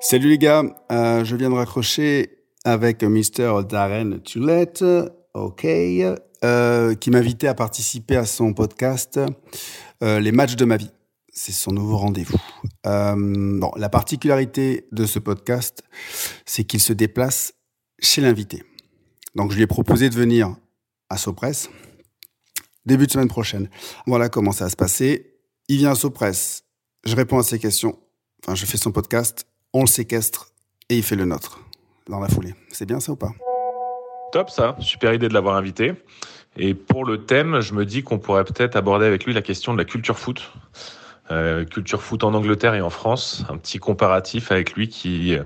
[0.00, 0.62] Salut les gars,
[0.92, 3.64] euh, je viens de raccrocher avec Mr.
[3.68, 4.84] Darren Tulette,
[5.34, 9.18] ok, euh, qui m'invitait à participer à son podcast
[10.02, 10.90] euh, Les matchs de ma vie.
[11.32, 12.38] C'est son nouveau rendez-vous.
[12.86, 15.82] Euh, bon, la particularité de ce podcast,
[16.46, 17.54] c'est qu'il se déplace
[18.00, 18.62] chez l'invité.
[19.34, 20.56] Donc je lui ai proposé de venir
[21.10, 21.70] à Sopress
[22.86, 23.68] début de semaine prochaine.
[24.06, 25.34] Voilà comment ça va se passer.
[25.68, 26.64] Il vient à Sopress,
[27.04, 27.98] je réponds à ses questions,
[28.42, 30.52] enfin je fais son podcast, on le séquestre
[30.88, 31.60] et il fait le nôtre
[32.08, 32.54] dans la foulée.
[32.70, 33.32] C'est bien ça ou pas?
[34.32, 35.92] Top ça, super idée de l'avoir invité.
[36.56, 39.72] Et pour le thème, je me dis qu'on pourrait peut-être aborder avec lui la question
[39.72, 40.52] de la culture foot.
[41.30, 45.44] Euh, culture foot en Angleterre et en France, un petit comparatif avec lui qui euh,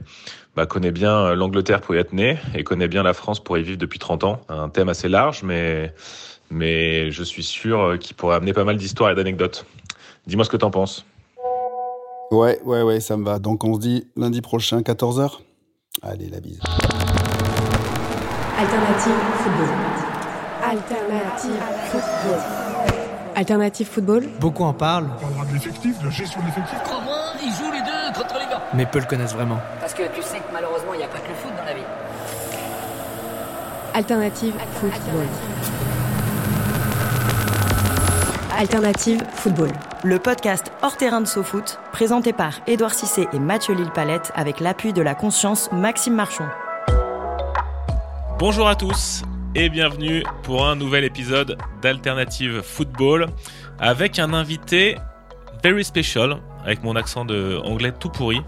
[0.54, 3.62] bah, connaît bien l'Angleterre pour y être né et connaît bien la France pour y
[3.62, 4.40] vivre depuis 30 ans.
[4.48, 5.92] Un thème assez large, mais,
[6.50, 9.66] mais je suis sûr qu'il pourrait amener pas mal d'histoires et d'anecdotes.
[10.28, 11.04] Dis-moi ce que t'en penses.
[12.32, 13.38] Ouais, ouais, ouais, ça me va.
[13.38, 15.40] Donc on se dit lundi prochain, 14h
[16.00, 16.60] Allez, la bise.
[18.58, 19.68] Alternative football.
[20.64, 22.40] Alternative football.
[23.34, 24.28] Alternative football.
[24.40, 26.78] Beaucoup en parlent, On parlera de l'effectif, de la gestion de l'effectif.
[26.84, 29.58] Comment ils jouent les deux contre les gars mais peu le connaissent vraiment.
[29.80, 31.74] Parce que tu sais que malheureusement, il n'y a pas que le foot dans la
[31.74, 31.82] vie.
[33.92, 34.90] Alternative football.
[34.94, 35.91] Alternative
[39.34, 39.70] football.
[40.04, 44.92] Le podcast Hors terrain de SoFoot, présenté par Édouard Cissé et Mathieu Lille-Palette avec l'appui
[44.92, 46.44] de la conscience Maxime Marchon.
[48.38, 49.22] Bonjour à tous
[49.54, 53.26] et bienvenue pour un nouvel épisode d'Alternative Football
[53.78, 54.96] avec un invité
[55.62, 58.40] very special avec mon accent de anglais tout pourri.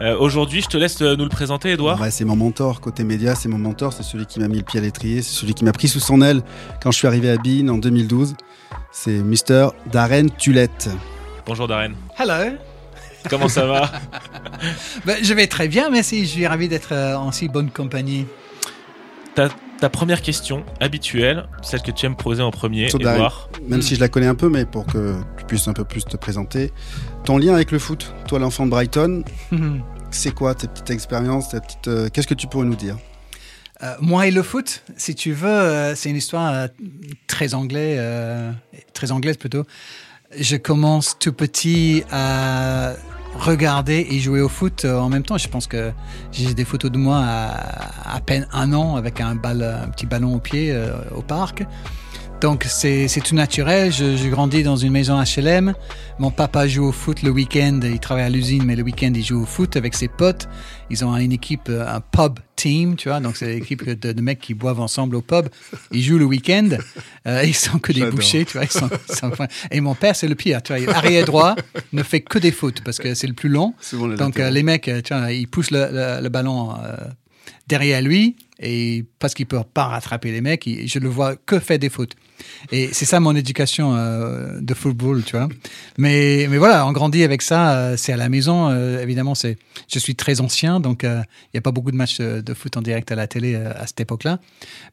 [0.00, 2.00] Euh, Aujourd'hui, je te laisse nous le présenter, Edouard.
[2.00, 4.62] Ouais, c'est mon mentor côté média, c'est mon mentor, c'est celui qui m'a mis le
[4.64, 6.42] pied à l'étrier, c'est celui qui m'a pris sous son aile
[6.82, 8.34] quand je suis arrivé à Bean en 2012.
[8.92, 9.68] C'est Mr.
[9.90, 10.90] Darren Tulette.
[11.46, 11.92] Bonjour Darren.
[12.18, 12.56] Hello.
[13.28, 13.90] Comment ça va?
[15.04, 16.22] Ben, je vais très bien, merci.
[16.24, 18.26] Je suis ravi d'être euh, en si bonne compagnie.
[19.34, 19.48] ta,
[19.80, 23.48] ta première question habituelle, celle que tu aimes poser en premier, So, Darren, Edouard.
[23.68, 26.04] Même si je la connais un peu, mais pour que tu puisses un peu plus
[26.04, 26.72] te présenter.
[27.26, 29.24] Ton lien avec le foot, toi l'enfant de Brighton,
[30.12, 32.96] c'est quoi tes petites expériences, tes petites, euh, Qu'est-ce que tu pourrais nous dire?
[33.82, 36.68] Euh, moi et le foot, si tu veux, euh, c'est une histoire euh,
[37.26, 38.52] très anglais, euh,
[38.94, 39.64] très anglaise plutôt.
[40.38, 42.92] Je commence tout petit à
[43.34, 45.36] regarder et jouer au foot en même temps.
[45.36, 45.90] Je pense que
[46.30, 50.38] j'ai des photos de moi à à peine un an avec un, petit ballon au
[50.38, 51.64] pied euh, au parc.
[52.42, 53.90] Donc c'est tout naturel.
[53.92, 55.74] Je, je grandis dans une maison HLM.
[56.18, 57.80] Mon papa joue au foot le week-end.
[57.82, 60.46] Il travaille à l'usine, mais le week-end il joue au foot avec ses potes.
[60.90, 63.20] Ils ont une équipe, euh, un pub team, tu vois.
[63.20, 65.48] Donc c'est l'équipe de, de mecs qui boivent ensemble au pub.
[65.92, 66.68] Ils jouent le week-end.
[67.26, 68.64] Euh, ils sont que des bouchers, tu vois.
[68.66, 69.32] Ils sont- ils sont-
[69.70, 70.94] et mon père c'est le pire, tu vois.
[70.94, 71.56] Arrière droit
[71.92, 73.74] ne fait que des fautes parce que c'est le plus long.
[73.80, 76.72] Souvent les Donc euh, les mecs, euh, tu vois, ils poussent le, le- le ballon
[76.74, 76.96] euh,
[77.66, 81.58] derrière lui et parce qu'il peut pas rattraper les mecs, il- je le vois que
[81.58, 82.14] faire des fautes.
[82.72, 85.48] Et c'est ça mon éducation euh, de football, tu vois.
[85.98, 87.76] Mais mais voilà, on grandit avec ça.
[87.76, 89.34] euh, c'est à la maison, euh, évidemment.
[89.34, 89.58] C'est,
[89.92, 92.82] je suis très ancien, donc il y a pas beaucoup de matchs de, foot en
[92.82, 94.40] direct à la télé à cette époque-là.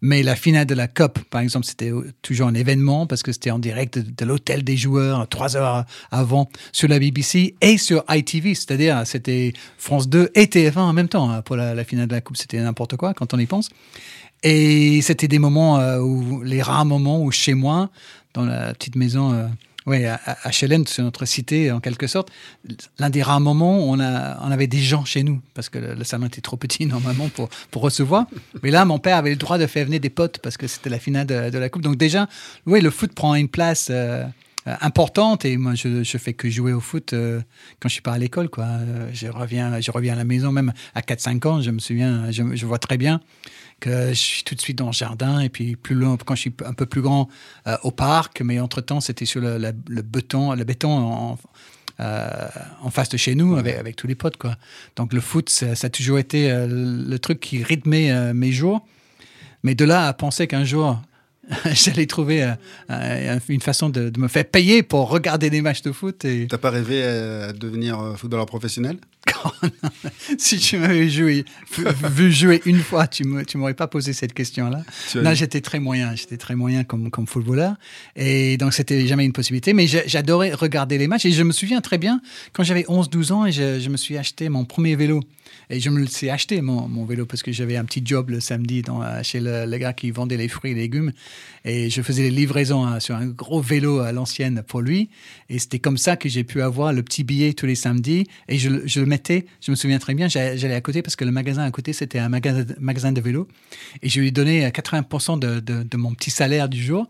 [0.02, 3.52] Mais la finale de la Cup, par exemple, c'était toujours un événement parce que c'était
[3.52, 8.56] en direct de, l'hôtel des joueurs, trois heures avant, sur la BBC et sur ITV,
[8.56, 12.22] c'est-à-dire c'était France 2 et TF1 en même temps hein, pour la finale de la
[12.22, 12.38] Coupe.
[12.38, 13.70] C'était n'importe quoi quand on y pense.
[14.44, 17.90] Et c'était des moments euh, où, les rares moments où chez moi,
[18.34, 19.48] dans la petite maison, euh,
[19.88, 22.30] à, à c'est notre cité en quelque sorte,
[23.00, 26.04] l'un des rares moments où on, avait des gens chez nous, parce que le, le
[26.04, 28.26] salon était trop petit normalement pour, pour recevoir.
[28.62, 30.90] Mais là, mon père avait le droit de faire venir des potes parce que c'était
[30.90, 31.82] la finale de, la Coupe.
[31.82, 32.28] Donc déjà,
[32.66, 34.26] oui, le foot prend une place euh,
[34.66, 37.42] importante et moi, je, je fais que jouer au foot euh,
[37.80, 38.50] quand je suis pas à l'école.
[38.50, 38.68] quoi.
[39.14, 42.66] Je reviens, je reviens à la maison, même à 4-5 ans, je me souviens, je
[42.66, 43.22] vois très bien
[43.84, 46.42] que je suis tout de suite dans le jardin et puis plus loin quand je
[46.42, 47.28] suis un peu plus grand
[47.68, 48.42] euh, au parc.
[48.42, 49.72] Mais entre temps c'était sur le,
[50.02, 51.38] béton le béton en,
[52.00, 52.48] euh,
[52.82, 54.56] en face de chez nous avec, avec tous les potes quoi.
[54.96, 58.86] Donc le foot ça, ça a toujours été euh, le truc qui rythmait mes jours.
[59.64, 61.00] Mais de là à penser qu'un jour
[61.74, 62.54] j'allais trouver euh,
[62.90, 66.24] euh, une façon de, de me faire payer pour regarder des matchs de foot.
[66.26, 68.98] Et T'as pas rêvé à devenir footballeur professionnel?
[70.38, 71.46] Si tu m'avais joué,
[72.12, 74.84] vu- jouer une fois, tu tu m'aurais pas posé cette question-là.
[75.20, 77.76] Dit- j'étais très moyen, j'étais très moyen comme, comme footballeur.
[78.16, 79.74] Et donc, c'était jamais une possibilité.
[79.74, 81.26] Mais j'adorais regarder les matchs.
[81.26, 82.22] Et je me souviens très bien,
[82.54, 85.22] quand j'avais 11-12 ans, et je, je me suis acheté mon premier vélo.
[85.70, 88.30] Et je me le suis acheté, mon, mon vélo, parce que j'avais un petit job
[88.30, 91.12] le samedi dans, chez le, le gars qui vendait les fruits et légumes.
[91.66, 95.10] Et je faisais les livraisons hein, sur un gros vélo à l'ancienne pour lui.
[95.50, 98.26] Et c'était comme ça que j'ai pu avoir le petit billet tous les samedis.
[98.50, 101.02] Et je, le- je le mettais, je me souviens très bien, j'a- j'allais à côté
[101.02, 103.48] parce que le magasin à côté, c'était un magasin, magasin de vélo.
[104.02, 107.10] Et je lui ai donné euh, 80% de, de, de mon petit salaire du jour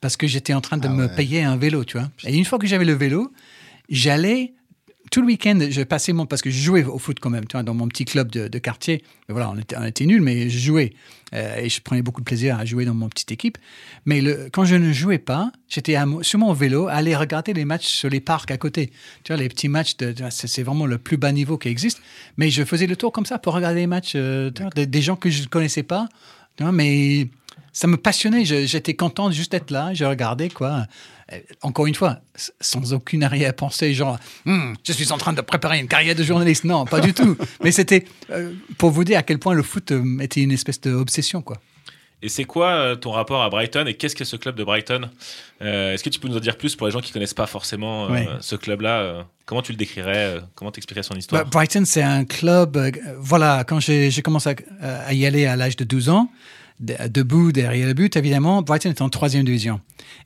[0.00, 1.14] parce que j'étais en train de Ah me ouais.
[1.14, 2.10] payer un vélo, tu vois.
[2.24, 3.32] Et une fois que j'avais le vélo,
[3.88, 4.52] j'allais
[5.12, 6.26] tout le week-end, je passais mon.
[6.26, 8.58] Parce que je jouais au foot quand même, tu vois, dans mon petit club de,
[8.58, 9.04] quartier.
[9.28, 10.94] Voilà, on était, nuls, mais je jouais.
[11.34, 13.58] Euh, et je prenais beaucoup de plaisir à jouer dans mon petite équipe.
[14.06, 14.22] Mais
[14.52, 18.08] quand je ne jouais pas, j'étais sur mon vélo à aller regarder les matchs sur
[18.08, 18.90] les parcs à côté.
[19.22, 19.94] Tu vois, les petits matchs,
[20.30, 22.00] c'est vraiment le plus bas niveau qui existe.
[22.38, 25.16] Mais je faisais le tour comme ça pour regarder les matchs euh, des, des gens
[25.16, 26.08] que je ne connaissais pas.
[26.58, 27.28] Vois, mais
[27.72, 28.44] ça me passionnait.
[28.44, 29.94] J'étais content de juste être là.
[29.94, 30.86] Je regardais, quoi.
[31.32, 32.18] Euh, Encore une fois,
[32.60, 36.64] sans aucune arrière-pensée, genre, Hmm, je suis en train de préparer une carrière de journaliste.
[36.64, 37.36] Non, pas du tout.
[37.64, 40.80] Mais c'était euh, pour vous dire à quel point le foot euh, était une espèce
[40.80, 41.58] d'obsession, quoi.
[42.24, 45.10] Et c'est quoi ton rapport à Brighton et qu'est-ce que ce club de Brighton
[45.60, 47.48] Euh, Est-ce que tu peux nous en dire plus pour les gens qui connaissent pas
[47.48, 48.28] forcément euh, Ouais.
[48.40, 51.42] ce club-là euh, Comment tu le décrirais Comment t'expliquerais son histoire?
[51.42, 52.78] Bah, Brighton, c'est un club.
[53.18, 56.30] voilà, quand j'ai j'ai commencé à, à y aller à l'âge de 12 ans,
[56.80, 59.80] debout derrière le but, évidemment, Brighton est en troisième division.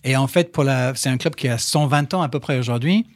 [0.04, 2.58] Et en fait, pour la, c'est un club qui a 120 ans à peu près
[2.58, 3.06] aujourd'hui.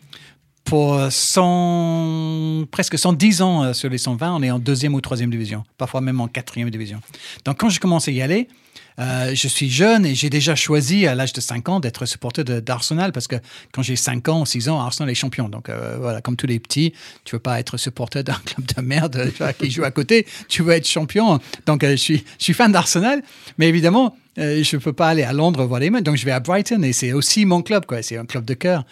[0.65, 5.31] Pour 100, presque 110 ans euh, sur les 120, on est en deuxième ou troisième
[5.31, 7.01] division, parfois même en quatrième division.
[7.45, 8.47] Donc, quand j'ai commencé à y aller,
[9.01, 12.45] euh, je suis jeune et j'ai déjà choisi à l'âge de 5 ans d'être supporter
[12.45, 13.37] d'Arsenal parce que
[13.73, 15.49] quand j'ai 5 ans, 6 ans, Arsenal est champion.
[15.49, 16.93] Donc euh, voilà, comme tous les petits,
[17.25, 20.63] tu veux pas être supporter d'un club de merde vois, qui joue à côté, tu
[20.63, 21.41] veux être champion.
[21.67, 23.23] Donc euh, je, suis, fan d'Arsenal,
[23.59, 26.05] mais évidemment, euh, je peux pas aller à Londres voir les matchs.
[26.05, 27.85] Donc je vais à Brighton et c'est aussi mon club.
[28.03, 28.85] C'est un club de cœur.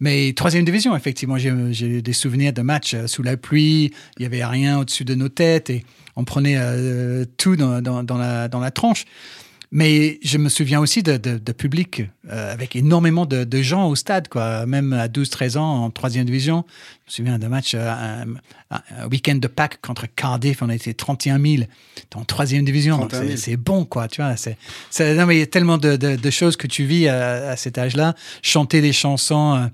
[0.00, 3.92] Mais troisième division, effectivement, j'ai des souvenirs de matchs euh, sous la pluie.
[4.18, 5.84] Il y avait rien au-dessus de nos têtes et
[6.16, 9.04] on prenait euh, tout dans la, dans la tranche.
[9.76, 13.88] Mais je me souviens aussi de, de, de public euh, avec énormément de, de gens
[13.88, 14.66] au stade, quoi.
[14.66, 16.64] Même à 12-13 ans en troisième division.
[17.06, 18.24] Je me souviens d'un match, euh,
[18.70, 20.62] un, week-end de Pâques contre Cardiff.
[20.62, 21.64] On était 31 000
[22.14, 22.98] en troisième division.
[22.98, 23.36] Donc 31 000.
[23.36, 24.06] c'est- bon, quoi.
[24.06, 24.56] Tu vois, c'est,
[24.90, 27.76] c'est- non, mais il y a tellement de, choses que tu vis à, à cet
[27.76, 28.14] âge-là.
[28.42, 29.56] Chanter des chansons.
[29.56, 29.66] euh,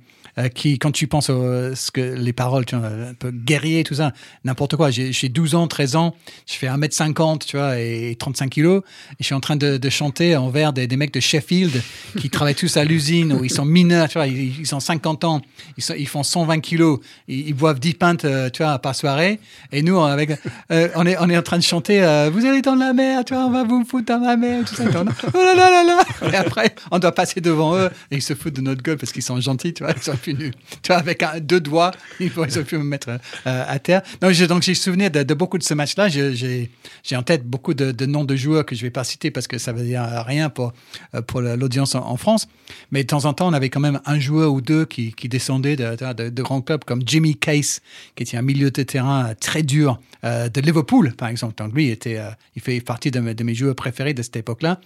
[0.48, 3.94] qui, quand tu penses à ce que les paroles, tu vois, un peu guerrier, tout
[3.94, 4.12] ça,
[4.44, 4.90] n'importe quoi.
[4.90, 6.14] J'ai j'ai 12 ans, 13 ans,
[6.48, 8.82] je fais 1m50, tu vois, et 35 kilos,
[9.12, 11.82] et je suis en train de, de chanter envers des, des mecs de Sheffield
[12.18, 15.24] qui travaillent tous à l'usine, où ils sont mineurs, tu vois, ils, ils ont 50
[15.24, 15.42] ans,
[15.76, 18.94] ils, sont, ils font 120 kilos, ils, ils boivent 10 pintes, euh, tu vois, par
[18.94, 19.40] soirée,
[19.72, 20.30] et nous, avec,
[20.70, 23.24] euh, on, est, on est en train de chanter, euh, vous allez dans la mer,
[23.24, 25.54] tu vois, on va vous foutre dans la mer, tout ça, et on- oh là
[25.54, 28.60] là là là, et après, on doit passer devant eux, et ils se foutent de
[28.60, 31.92] notre gueule parce qu'ils sont gentils, tu vois, ils sont Tu vois, avec deux doigts,
[32.20, 34.02] ils ont pu me mettre euh, à terre.
[34.20, 36.08] Donc, j'ai, donc, j'ai souvenir de, beaucoup de ce match-là.
[36.08, 36.70] J'ai,
[37.12, 39.72] en tête beaucoup de, noms de joueurs que je vais pas citer parce que ça
[39.72, 40.72] veut dire rien pour,
[41.14, 42.48] euh, pour l'audience en, France.
[42.90, 45.28] Mais de temps en temps, on avait quand même un joueur ou deux qui, qui
[45.28, 47.80] descendaient de, grands clubs comme Jimmy Case,
[48.14, 51.54] qui était un milieu de terrain très dur euh, de Liverpool, par exemple.
[51.56, 54.80] Donc, lui, euh, il fait partie de mes, de mes joueurs préférés de cette époque-là.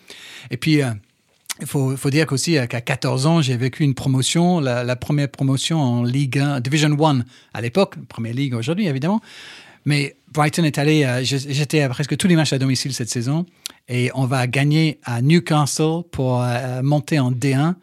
[0.50, 0.90] Et puis, euh,
[1.60, 5.80] il faut, faut dire qu'aussi qu'à 14 ans, j'ai vécu une promotion, la, première promotion
[5.80, 9.20] en Ligue 1, Division 1 à l'époque, première ligue aujourd'hui évidemment.
[9.84, 13.46] Mais Brighton est allé, euh, j'étais à presque tous les matchs à domicile cette saison
[13.88, 17.74] et on va gagner à Newcastle pour euh, monter en D1.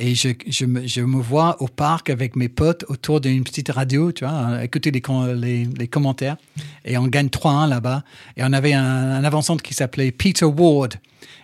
[0.00, 4.32] Et je, me, vois au parc avec mes potes autour d'une petite radio, tu vois,
[4.32, 6.36] à écouter les commentaires.
[6.84, 8.04] Et on gagne 3-1 là-bas.
[8.36, 10.94] Et on avait un, un avant-centre qui s'appelait Peter Ward.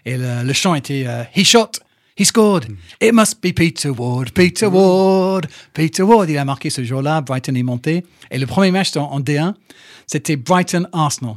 [0.07, 1.71] Et le, le chant était euh, He shot,
[2.19, 2.67] he scored.
[3.01, 6.29] It must be Peter Ward, Peter Ward, Peter Ward.
[6.31, 7.21] Il a marqué ce jour-là.
[7.21, 8.05] Brighton est monté.
[8.31, 9.55] Et le premier match en, en D1,
[10.07, 11.37] c'était Brighton-Arsenal.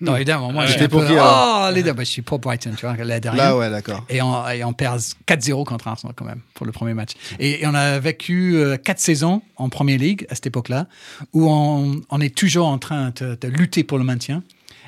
[0.00, 2.72] Non, évidemment, moi, j'étais pour qui, alors Oh, les deux, bah, je suis pour Brighton,
[2.76, 3.50] tu vois, là derrière.
[3.50, 4.04] Là, ouais, d'accord.
[4.08, 7.12] Et on, et on perd 4-0 contre Arsenal quand même pour le premier match.
[7.38, 10.88] Et, et on a vécu euh, quatre saisons en Premier League à cette époque-là,
[11.32, 14.42] où on, on est toujours en train de, de lutter pour le maintien.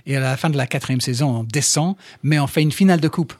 [0.06, 3.00] Et à la fin de la quatrième saison, on descend, mais on fait une finale
[3.00, 3.32] de coupe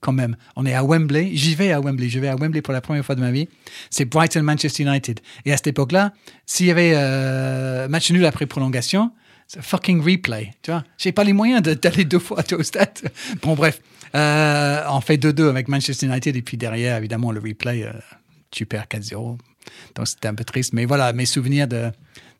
[0.00, 0.36] quand même.
[0.56, 1.30] On est à Wembley.
[1.34, 2.08] J'y vais à Wembley.
[2.08, 3.48] Je vais à Wembley pour la première fois de ma vie.
[3.90, 5.20] C'est Brighton Manchester United.
[5.44, 6.12] Et à cette époque-là,
[6.46, 9.10] s'il y avait euh, match nul après prolongation,
[9.48, 10.82] C'est fucking replay, tu vois.
[10.98, 12.98] J'ai pas les moyens de- d'aller deux fois au stade.
[13.42, 13.80] Bon, bref,
[14.14, 17.86] euh, on fait 2-2 avec Manchester United et puis derrière, évidemment, le replay,
[18.50, 19.36] tu perds 4-0.
[19.94, 20.72] Donc c'était un peu triste.
[20.72, 21.90] Mais voilà, mes souvenirs de,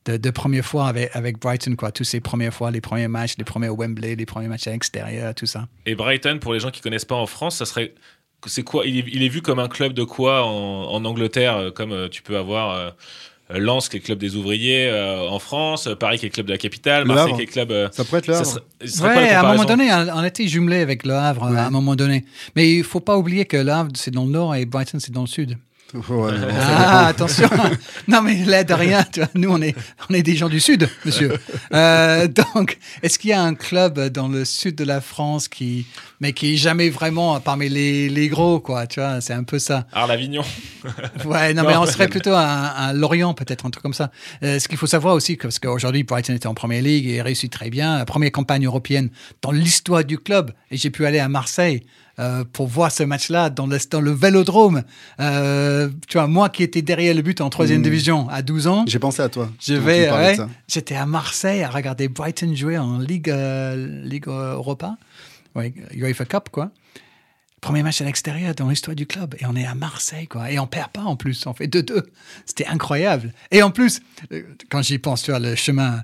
[0.07, 1.93] de, de première fois avec, avec Brighton, quoi.
[1.93, 5.35] Tous ces premières fois, les premiers matchs, les premiers Wembley, les premiers matchs à l'extérieur,
[5.35, 5.69] tout ça.
[5.87, 7.95] Et Brighton, pour les gens qui connaissent pas en France, ça serait.
[8.47, 11.57] C'est quoi il est, il est vu comme un club de quoi en, en Angleterre
[11.57, 12.91] euh, Comme euh, tu peux avoir euh,
[13.57, 16.47] Lens, qui est le club des ouvriers euh, en France, Paris, qui est le club
[16.47, 17.37] de la capitale, Le Marseille, Havre.
[17.37, 17.71] qui est le club.
[17.71, 18.51] euh, Ça pourrait être le ça Havre.
[18.81, 21.57] serait- serait Ouais, à un moment donné, on on était jumelé avec Le Havre Ouais.
[21.59, 22.25] à un moment donné.
[22.57, 25.13] Mais il faut pas oublier que Le Havre, c'est dans le nord et Brighton, c'est
[25.13, 25.57] dans le sud.
[25.95, 26.33] Ouais.
[26.59, 27.49] Ah, attention.
[28.09, 29.05] non, mais l'aide à rien.
[29.13, 29.75] Tu vois, nous, on est,
[30.09, 31.33] on est des gens du Sud, monsieur.
[31.75, 35.87] Euh, donc, est-ce qu'il y a un club dans le sud de la France qui,
[36.21, 39.59] mais qui est jamais vraiment parmi les, les gros, quoi, tu vois, c'est un peu
[39.59, 39.87] ça.
[39.93, 40.43] Arles-Avignon.
[41.25, 44.11] Ouais, non, Non, mais on serait plutôt à, à Lorient, peut-être, un truc comme ça.
[44.43, 47.23] Euh, ce qu'il faut savoir aussi, que- parce qu'aujourd'hui, Brighton était en première ligue et
[47.23, 48.05] réussit très bien.
[48.05, 50.53] Première campagne européenne dans l'histoire du club.
[50.71, 51.85] Et j'ai pu aller à Marseille
[52.23, 54.83] euh, pour voir ce match-là dans le, dans le vélodrome.
[55.21, 57.85] Euh, tu vois, moi qui étais derrière le but en troisième Mm.
[57.85, 58.85] division à 12 ans.
[58.87, 59.51] J'ai pensé à toi.
[59.61, 60.37] Je vais, ouais,
[60.69, 64.97] j'étais à Marseille à regarder Brighton jouer en Ligue, euh, Ligue Europa,
[65.57, 66.71] ouais, UEFA Cup, quoi.
[67.61, 69.37] Premier match à l'extérieur dans l'histoire du club.
[69.39, 70.51] Et on est à Marseille, quoi.
[70.51, 71.47] Et on perd pas en plus.
[71.47, 72.03] On fait 2-2.
[72.45, 73.33] C'était incroyable.
[73.53, 74.01] Et en plus,
[74.69, 76.03] quand j'y pense, tu vois, le chemin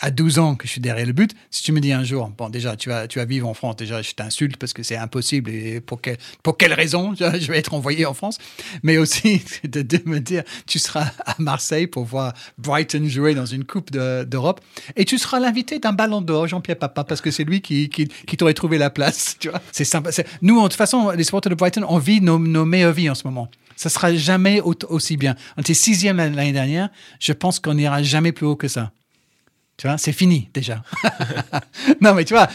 [0.00, 2.28] à 12 ans que je suis derrière le but, si tu me dis un jour,
[2.36, 4.96] bon, déjà, tu vas, tu vas vivre en France, déjà, je t'insulte parce que c'est
[4.96, 5.50] impossible.
[5.50, 8.38] Et pour, quelle pour quelle raison je vais être envoyé en France
[8.82, 13.46] Mais aussi de, de me dire, tu seras à Marseille pour voir Brighton jouer dans
[13.46, 14.60] une Coupe de- d'Europe
[14.96, 18.08] et tu seras l'invité d'un ballon d'or, Jean-Pierre Papa, parce que c'est lui qui, qui,
[18.08, 19.36] qui t'aurait trouvé la place.
[19.40, 20.10] Tu vois c'est sympa.
[20.42, 23.14] Nous, de toute façon, les supporters de Brighton, on vit nos, nos meilleures vies en
[23.14, 23.50] ce moment.
[23.76, 25.34] Ça sera jamais au- aussi bien.
[25.56, 26.88] On était sixième l'année dernière.
[27.18, 28.92] Je pense qu'on n'ira jamais plus haut que ça.
[29.80, 30.82] Tu vois, c'est fini déjà.
[32.02, 32.48] non, mais tu vois,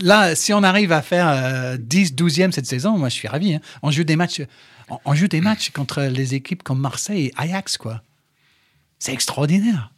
[0.00, 3.54] là, si on arrive à faire euh, 10, 12e cette saison, moi je suis ravi.
[3.54, 3.60] hein.
[3.82, 4.42] On joue des matchs,
[4.88, 8.00] on, on joue des matchs contre les équipes comme Marseille et Ajax, quoi.
[9.00, 9.90] C'est extraordinaire.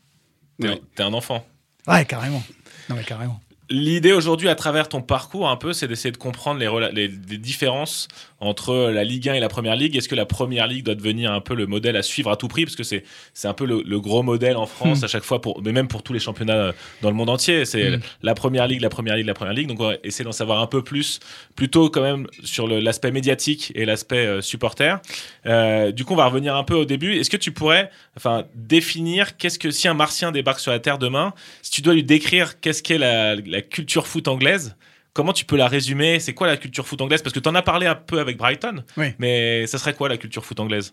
[0.58, 1.44] T'es t'es un enfant.
[1.86, 2.42] Ouais, carrément.
[2.88, 3.42] Non, mais carrément.
[3.72, 7.38] L'idée aujourd'hui, à travers ton parcours, un peu, c'est d'essayer de comprendre les, les- les
[7.38, 8.08] différences
[8.40, 9.96] entre la Ligue 1 et la Première Ligue.
[9.96, 12.48] Est-ce que la Première Ligue doit devenir un peu le modèle à suivre à tout
[12.48, 12.64] prix?
[12.64, 13.04] Parce que c'est
[13.44, 15.04] un peu le, le gros modèle en France Hmm.
[15.04, 16.72] à chaque fois, pour, mais même pour tous les championnats euh,
[17.02, 17.64] dans le monde entier.
[17.64, 18.00] C'est Hmm.
[18.22, 19.68] la Première Ligue, la Première Ligue, la Première Ligue.
[19.68, 21.20] Donc on va essayer d'en savoir un peu plus,
[21.54, 25.00] plutôt quand même sur l'aspect médiatique et l'aspect euh, supporter.
[25.46, 27.16] Euh, du coup, on va revenir un peu au début.
[27.16, 30.98] Est-ce que tu pourrais enfin, définir qu'est-ce que si un martien débarque sur la Terre
[30.98, 31.32] demain,
[31.62, 34.76] si tu dois lui décrire qu'est-ce qu'est la, la culture foot anglaise,
[35.12, 36.20] comment tu peux la résumer?
[36.20, 37.22] C'est quoi la culture foot anglaise?
[37.22, 39.14] Parce que tu en as parlé un peu avec Brighton, Oui.
[39.18, 40.92] mais ça serait quoi la culture foot anglaise?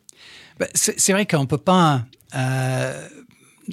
[0.60, 2.02] Ben, c'est vrai qu'on peut pas.
[2.36, 3.08] euh,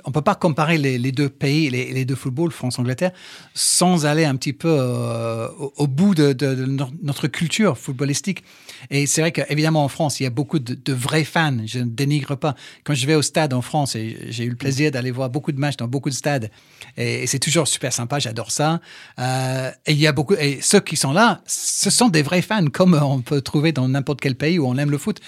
[0.05, 3.13] on peut pas comparer les, deux pays, les, deux footballs, France-Angleterre,
[3.55, 8.43] sans aller un petit peu euh, au, bout de, de- de no- notre culture footballistique.
[8.91, 11.57] Et c'est vrai qu'évidemment en France, il y a beaucoup de, vrais fans.
[11.67, 12.55] Je ne dénigre pas.
[12.83, 15.59] Quand je vais au stade en France, j'ai eu le plaisir d'aller voir beaucoup de
[15.59, 16.51] matchs dans beaucoup de stades,
[16.97, 18.19] et, c'est toujours super sympa.
[18.19, 18.81] J'adore ça.
[19.19, 20.35] Euh, et il y a beaucoup.
[20.61, 24.21] Ceux qui sont là, ce sont des vrais fans, comme on peut trouver dans n'importe
[24.21, 25.21] quel pays où on aime le foot.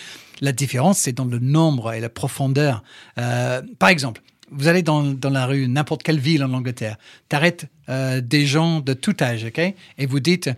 [0.42, 2.82] La différence, c'est dans le nombre et la profondeur.
[3.18, 6.96] Euh, par exemple, vous allez dans, dans la rue, n'importe quelle ville en Angleterre,
[7.28, 10.50] t'arrêtes euh, des gens de tout âge, ok, et vous dites,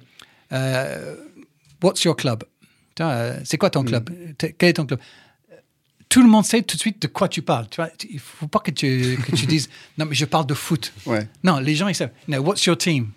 [0.53, 1.17] euh,
[1.83, 2.45] What's your club?
[3.01, 4.11] Euh, C'est quoi ton club?
[4.37, 4.99] T- Quel est ton club?
[6.09, 7.69] Tout le monde sait tout de suite de quoi tu parles.
[7.71, 9.69] Tu vois, il faut pas que tu, que tu dises,
[9.99, 10.93] non mais je parle de foot.
[11.07, 11.29] Ouais.
[11.45, 12.11] Non, les gens ils savent.
[12.27, 13.11] No, what's your team?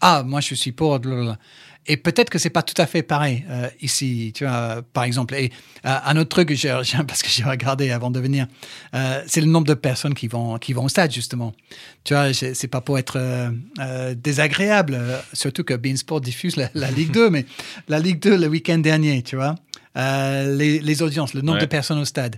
[0.00, 0.98] Ah, moi je suis pour.
[0.98, 1.38] blablabla.
[1.86, 5.34] Et peut-être que c'est pas tout à fait pareil euh, ici, tu vois, par exemple.
[5.34, 5.52] Et
[5.84, 6.48] euh, un autre truc,
[7.06, 8.46] parce que j'ai regardé avant de venir,
[8.94, 11.52] euh, c'est le nombre de personnes qui vont qui vont au stade justement.
[12.04, 13.18] Tu vois, c'est pas pour être
[14.14, 14.98] désagréable,
[15.32, 17.44] surtout que Beansport diffuse la, la Ligue 2, mais
[17.88, 19.54] la Ligue 2 le week-end dernier, tu vois,
[19.96, 21.64] les, les audiences, le nombre Ouais.
[21.64, 22.36] de personnes au stade.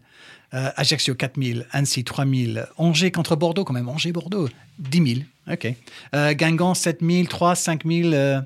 [0.53, 4.49] Ajaccio 4000, Annecy 3000, Angers contre Bordeaux quand même, Angers-Bordeaux
[4.79, 5.21] 10 000,
[5.53, 5.75] ok.
[6.37, 8.41] Guingamp 7000, 3, 5000, euh,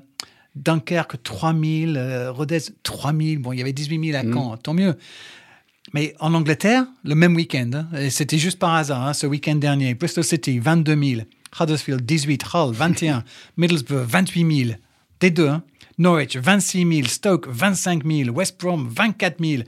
[0.55, 4.95] Dunkerque 3000, euh, Rodez 3000, bon il y avait 18 000 à Caen, tant mieux.
[5.93, 9.55] Mais en Angleterre, le même week-end, hein, et c'était juste par hasard, hein, ce week-end
[9.55, 11.21] dernier, Bristol City 22 000,
[11.59, 13.23] Huddersfield 18, Hull 21,
[13.57, 14.77] Middlesbrough 28 000,
[15.19, 15.63] des deux, hein.
[15.97, 19.63] Norwich 26 000, Stoke 25 000, West Brom 24 000.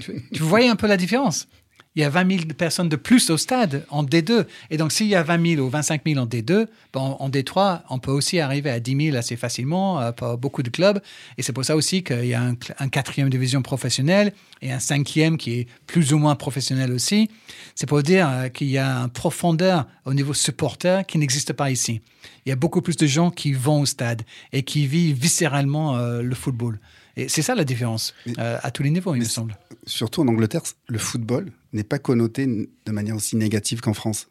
[0.00, 1.48] Tu, tu voyais un peu la différence?
[1.96, 4.44] Il y a 20 000 personnes de plus au stade en D2.
[4.70, 7.80] Et donc, s'il y a 20 000 ou 25 000 en D2, bon, en D3,
[7.88, 11.00] on peut aussi arriver à 10 000 assez facilement euh, pour beaucoup de clubs.
[11.38, 15.38] Et c'est pour ça aussi qu'il y a un quatrième division professionnelle et un cinquième
[15.38, 17.30] qui est plus ou moins professionnel aussi.
[17.74, 21.70] C'est pour dire euh, qu'il y a une profondeur au niveau supporter qui n'existe pas
[21.70, 22.02] ici.
[22.44, 24.22] Il y a beaucoup plus de gens qui vont au stade
[24.52, 26.78] et qui vivent viscéralement euh, le football.
[27.16, 29.56] Et c'est ça la différence euh, à tous les niveaux, il me semble.
[29.86, 34.28] Surtout en Angleterre, le football n'est pas connoté de manière aussi négative qu'en France.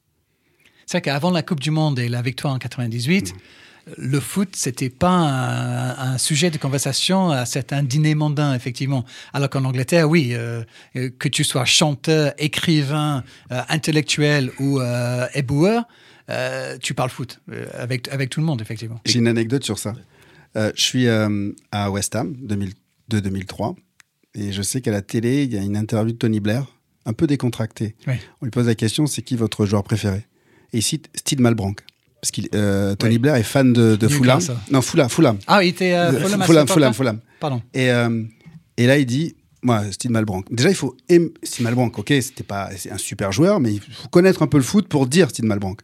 [0.86, 3.34] C'est vrai qu'avant la Coupe du Monde et la victoire en 98,
[3.98, 9.06] le foot, c'était pas un, un sujet de conversation à certains dîners mondains, effectivement.
[9.34, 10.64] Alors qu'en Angleterre, oui, euh,
[10.96, 15.84] euh, que tu sois chanteur, écrivain, euh, intellectuel ou euh, éboueur,
[16.30, 19.00] euh, tu parles foot euh, avec, avec tout le monde, effectivement.
[19.06, 19.94] J'ai une anecdote sur ça.
[20.58, 22.36] Euh, je suis euh, à West Ham
[23.12, 23.76] 2002-2003
[24.36, 26.66] et je sais qu'à la télé, il y a une interview de Tony Blair,
[27.06, 27.96] un peu décontractée.
[28.08, 28.14] Oui.
[28.42, 30.26] On lui pose la question c'est qui votre joueur préféré?
[30.74, 31.82] Et il cite Steve Malbranck.
[32.22, 33.20] Parce que Tony Oui.
[33.20, 34.40] Blair est fan de, de Fulham.
[34.72, 35.10] Non, Fulham.
[35.10, 35.38] Fulham.
[35.46, 37.20] Ah, il était euh, Euh, Fulham Fulham, Fulham, Fulham.
[37.40, 37.62] Pardon.
[37.74, 38.24] Et, euh,
[38.78, 40.52] et là, il dit, moi, Steve Malbranck.
[40.52, 42.00] Déjà, il faut aimer Steve Malbranck.
[42.00, 44.88] Ok, c'était pas, c'est un super joueur, mais il faut connaître un peu le foot
[44.88, 45.82] pour dire Steve Malbranck.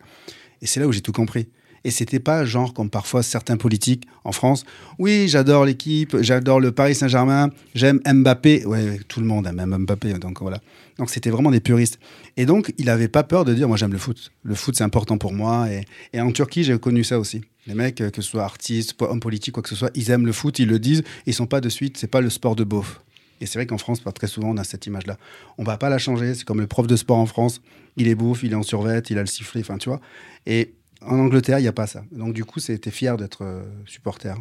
[0.63, 1.47] Et c'est là où j'ai tout compris.
[1.83, 4.65] Et c'était pas genre comme parfois certains politiques en France.
[4.99, 8.65] Oui, j'adore l'équipe, j'adore le Paris Saint-Germain, j'aime Mbappé.
[8.65, 10.59] Ouais, tout le monde aime Mbappé, donc voilà.
[10.97, 11.99] Donc c'était vraiment des puristes.
[12.37, 14.31] Et donc, il avait pas peur de dire, moi j'aime le foot.
[14.43, 15.67] Le foot, c'est important pour moi.
[16.13, 17.41] Et, en Turquie, j'ai connu ça aussi.
[17.67, 20.25] Les mecs, euh, que ce soit artistes, hommes politiques, quoi que ce soit, ils aiment
[20.25, 22.63] le foot, ils le disent, ils sont pas de suite, c'est pas le sport de
[22.63, 23.01] beauf.
[23.39, 25.17] Et c'est vrai qu'en France, très souvent, on a cette image-là.
[25.57, 26.35] On va pas la changer.
[26.35, 27.61] C'est comme le prof de sport en France.
[27.97, 29.99] Il est beauf, il est en survêt, il a le sifflet, enfin, tu vois.
[30.45, 30.73] Et
[31.05, 32.03] en Angleterre, il n'y a pas ça.
[32.11, 34.35] Donc, du coup, c'était fier d'être euh, supporter.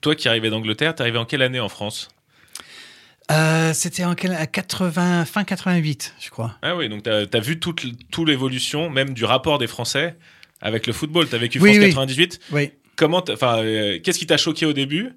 [0.00, 2.08] Toi qui arrivais d'Angleterre, t'es arrivé en quelle année en France?
[3.30, 6.56] Euh, C'était en quelle- à 80, fin 88, je crois.
[6.62, 10.16] Ah oui, donc t'as as vu toute, toute l'évolution, même du rapport des Français
[10.62, 11.28] avec le football.
[11.28, 11.88] T'as vécu Oui, France oui.
[11.90, 12.40] 98.
[12.52, 12.70] Oui.
[12.96, 15.10] Comment, t'as- enfin, euh, qu'est-ce qui t'a choqué au début?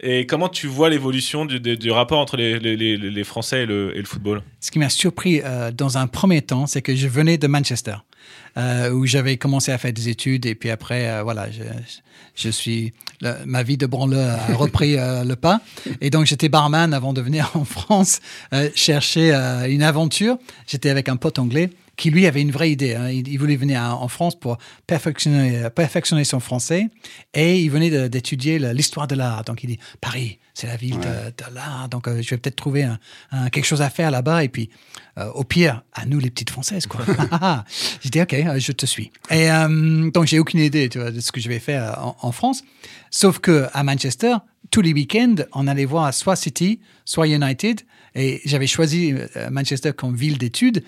[0.00, 3.62] Et comment tu vois l'évolution du, du- du rapport entre les, les- les- les Français
[3.62, 4.42] et le, et le football?
[4.60, 7.96] Ce qui m'a surpris euh, dans un premier temps, c'est que je venais de Manchester,
[8.56, 11.62] euh, où j'avais commencé à faire des études et puis après, euh, voilà, je,
[12.34, 15.60] je suis, le- ma vie de branleur a repris euh, le pas.
[16.00, 18.20] Et donc j'étais barman avant de venir en France
[18.74, 19.32] chercher
[19.68, 20.38] une aventure.
[20.66, 22.94] J'étais avec un pote anglais qui lui avait une vraie idée.
[22.94, 23.10] hein.
[23.10, 26.88] Il, il voulait venir en France pour perfectionner, perfectionner son français
[27.34, 29.44] et il venait d'étudier l'histoire de l'art.
[29.44, 31.88] Donc il dit Paris, c'est la ville de, de l'art.
[31.90, 32.98] Donc euh, je vais peut-être trouver un-
[33.32, 34.44] un- quelque chose à faire là-bas.
[34.44, 34.70] Et puis
[35.18, 36.86] euh, au pire, à nous les petites françaises.
[36.86, 37.04] quoi.
[38.00, 39.10] j'ai dit Ok, euh, je te suis.
[39.30, 42.16] Et euh, donc j'ai aucune idée tu vois, de ce que je vais faire en,
[42.22, 42.62] en France.
[43.10, 44.34] Sauf que à Manchester,
[44.70, 47.80] tous les week-ends, on allait voir soit City, soit United.
[48.14, 49.14] Et j'avais choisi
[49.50, 50.82] Manchester comme ville d'études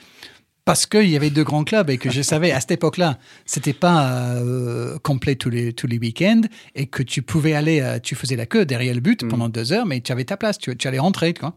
[0.65, 3.73] parce qu'il y avait deux grands clubs et que je savais à cette époque-là, c'était
[3.73, 6.43] pas euh, complet tous les, tous les week-ends
[6.75, 9.73] et que tu pouvais aller, euh, tu faisais la queue derrière le but pendant deux
[9.73, 11.35] heures, mais tu avais ta place, tu, tu allais rentrer.
[11.35, 11.55] Quoi.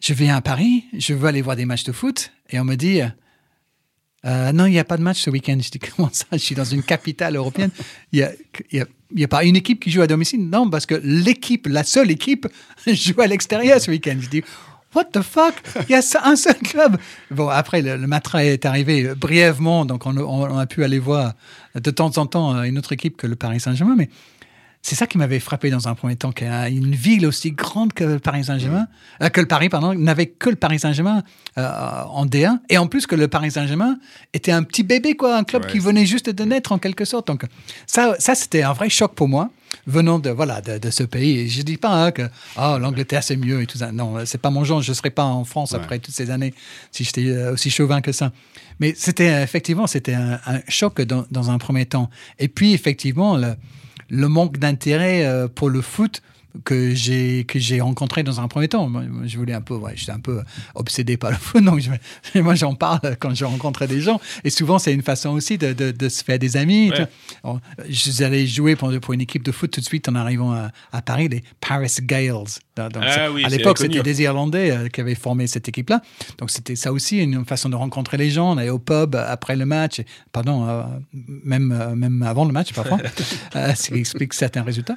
[0.00, 2.76] Je viens à Paris, je veux aller voir des matchs de foot et on me
[2.76, 3.02] dit
[4.26, 5.58] euh, non, il n'y a pas de match ce week-end.
[5.60, 6.26] Je dis comment ça?
[6.32, 7.70] Je suis dans une capitale européenne.
[8.12, 8.28] Il
[8.72, 11.66] n'y a, a, a pas une équipe qui joue à domicile Non, parce que l'équipe,
[11.68, 12.48] la seule équipe,
[12.86, 14.16] joue à l'extérieur ce week-end.
[14.20, 14.42] Je dis
[14.96, 15.54] What the fuck?
[15.88, 16.96] Il y a un seul club.
[17.30, 20.98] Bon, après, le, le matin est arrivé brièvement, donc on, on- on a pu aller
[20.98, 21.34] voir
[21.74, 24.08] de temps en temps une autre équipe que le Paris Saint-Germain, mais
[24.82, 28.18] c'est ça qui m'avait frappé dans un premier temps, qu'une ville aussi grande que le
[28.20, 28.86] Paris Saint-Germain,
[29.20, 31.24] euh, que le Paris, pardon, n'avait que le Paris Saint-Germain
[31.58, 31.68] euh,
[32.08, 33.98] en D1, et en plus que le Paris Saint-Germain
[34.32, 37.04] était un petit bébé, quoi, un club Ouais, qui venait juste de naître en quelque
[37.04, 37.26] sorte.
[37.26, 37.42] Donc
[37.86, 39.50] ça, ça c'était un vrai choc pour moi,
[39.86, 41.38] venant de voilà de, de ce pays.
[41.40, 42.22] Et je dis pas hein, que
[42.58, 43.92] oh, l'Angleterre c'est mieux et tout ça.
[43.92, 44.82] Non, c'est pas mon genre.
[44.82, 45.78] Je serais pas en France Ouais.
[45.78, 46.54] après toutes ces années
[46.92, 48.32] si j'étais euh, aussi chauvin que ça.
[48.80, 52.10] Mais c'était effectivement c'était un, un choc dans, dans un premier temps.
[52.38, 53.54] Et puis effectivement le,
[54.08, 56.22] le manque d'intérêt euh, pour le foot
[56.64, 58.88] que j'ai que j'ai rencontré dans un premier temps.
[58.88, 60.42] Moi, je voulais un peu, ouais, j'étais un peu
[60.74, 64.20] obsédé par le foot, donc je- moi j'en parle quand je rencontre des gens.
[64.44, 66.90] Et souvent c'est une façon aussi de, de, de se faire des amis.
[66.90, 67.06] Ouais.
[67.44, 70.14] Alors, Je suis allé jouer pour, pour une équipe de foot tout de suite en
[70.14, 72.32] arrivant à, à Paris, les Paris Gales.
[72.76, 76.02] Donc, Ah oui, à l'époque, c'était des Irlandais euh, qui avaient formé cette équipe-là.
[76.38, 78.52] Donc c'était ça aussi une façon de rencontrer les gens.
[78.52, 80.82] On allait au pub après le match, et- pardon, euh,
[81.44, 82.98] même, euh, même avant le match parfois,
[83.74, 84.96] ce qui explique certains résultats.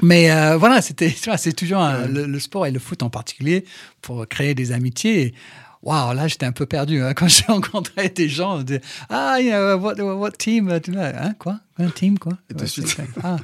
[0.00, 3.64] Mais euh, voilà, c'était, c'est toujours un- le, le sport et le foot en particulier
[4.00, 5.34] pour créer des amitiés.
[5.82, 8.62] Waouh, là j'étais un peu perdu hein, quand j'ai rencontré des gens.
[9.08, 10.68] ah, you know, what, what team?
[10.68, 11.58] euh, Hein, quoi?
[11.78, 12.34] Un team, quoi?
[12.50, 13.36] Et tout de Ouais, Ah,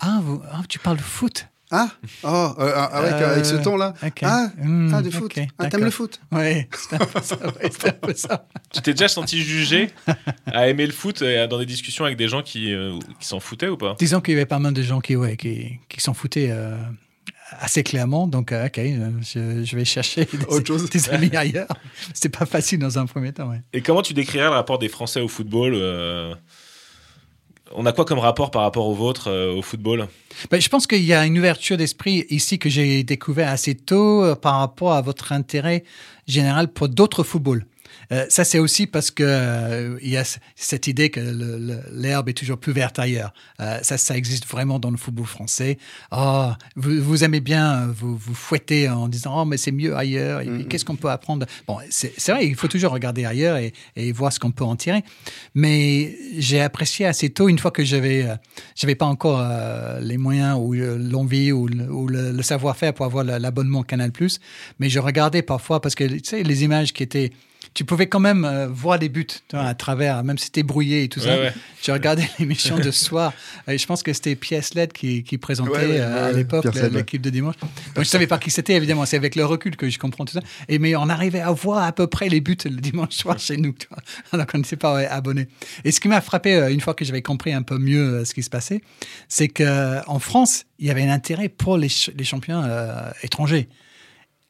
[0.00, 1.46] ah, vous- ah, tu parles de foot?
[1.70, 1.88] Ah
[2.22, 3.94] Oh, euh, avec, Euh, avec ce ton-là.
[4.22, 5.34] Ah, Hmm, ah, du foot.
[5.58, 7.36] ah, t'aimes le foot Ouais, c'était un peu ça.
[7.44, 8.46] ouais, c'était un peu ça.
[8.72, 9.90] Tu t'es déjà senti jugé
[10.46, 13.40] à aimer le foot et dans des discussions avec des gens qui, euh, qui s'en
[13.40, 13.96] foutaient ou pas?
[13.98, 16.76] Disons qu'il y avait pas mal de gens qui, ouais, qui, qui s'en foutaient euh,
[17.58, 18.28] assez clairement.
[18.28, 18.76] Donc, euh, ok,
[19.22, 20.88] je, je vais chercher des, Autre chose.
[20.88, 21.68] des amis ailleurs.
[22.14, 23.48] C'était pas facile dans un premier temps.
[23.50, 23.60] Ouais.
[23.72, 26.32] Et comment tu décrirais le rapport des Français au football euh,
[27.74, 30.08] On a quoi comme rapport par rapport au vôtre euh, au football?
[30.50, 34.24] Ben, je pense qu'il y a une ouverture d'esprit ici que j'ai découvert assez tôt
[34.24, 35.82] euh, par rapport à votre intérêt
[36.28, 37.66] général pour d'autres footballs.
[38.12, 41.20] Euh, ça, c'est aussi parce que euh, il y a cette idée que
[41.92, 43.32] l'herbe est toujours plus verte ailleurs.
[43.60, 45.78] Euh, ça, ça existe vraiment dans le football français.
[46.12, 49.96] Oh, vous, vous aimez bien euh, vous, vous fouetter en disant oh mais c'est mieux
[49.96, 50.40] ailleurs.
[50.40, 51.46] Et puis, Qu'est-ce qu'on peut apprendre?
[51.66, 54.76] Bon, c'est vrai, il faut toujours regarder ailleurs et, et voir ce qu'on peut en
[54.76, 55.02] tirer.
[55.54, 58.26] Mais j'ai apprécié assez tôt, une fois que j'avais,
[58.74, 59.44] j'avais pas encore
[60.00, 64.10] les moyens ou l'envie ou, le, ou le- le savoir-faire pour avoir la- l'abonnement Canal+.
[64.78, 67.30] Mais je regardais parfois parce que tu sais les images qui étaient
[67.76, 71.04] tu pouvais quand même euh, voir les buts vois, à travers, même si c'était brouillé
[71.04, 71.38] et tout ça.
[71.38, 71.52] Ouais.
[71.82, 73.34] Je regardais l'émission de ce soir.
[73.68, 76.64] Et je pense que c'était Pierre Sled qui, qui présentait Ouais, ouais, euh, à l'époque
[76.64, 76.88] ouais.
[76.88, 77.56] l'équipe de dimanche.
[77.94, 79.04] Donc je savais pas qui c'était, évidemment.
[79.04, 80.40] C'est avec le recul que je comprends tout ça.
[80.68, 83.58] Et mais on arrivait à voir à peu près les buts le dimanche soir chez
[83.58, 83.98] nous, tu vois,
[84.32, 85.46] alors qu'on n'était pas ouais, abonnés.
[85.84, 88.32] Et ce qui m'a frappé euh, une fois que j'avais compris un peu mieux ce
[88.32, 88.80] qui se passait,
[89.28, 93.10] c'est que en France, il y avait un intérêt pour les, ch- les champions euh,
[93.22, 93.68] étrangers,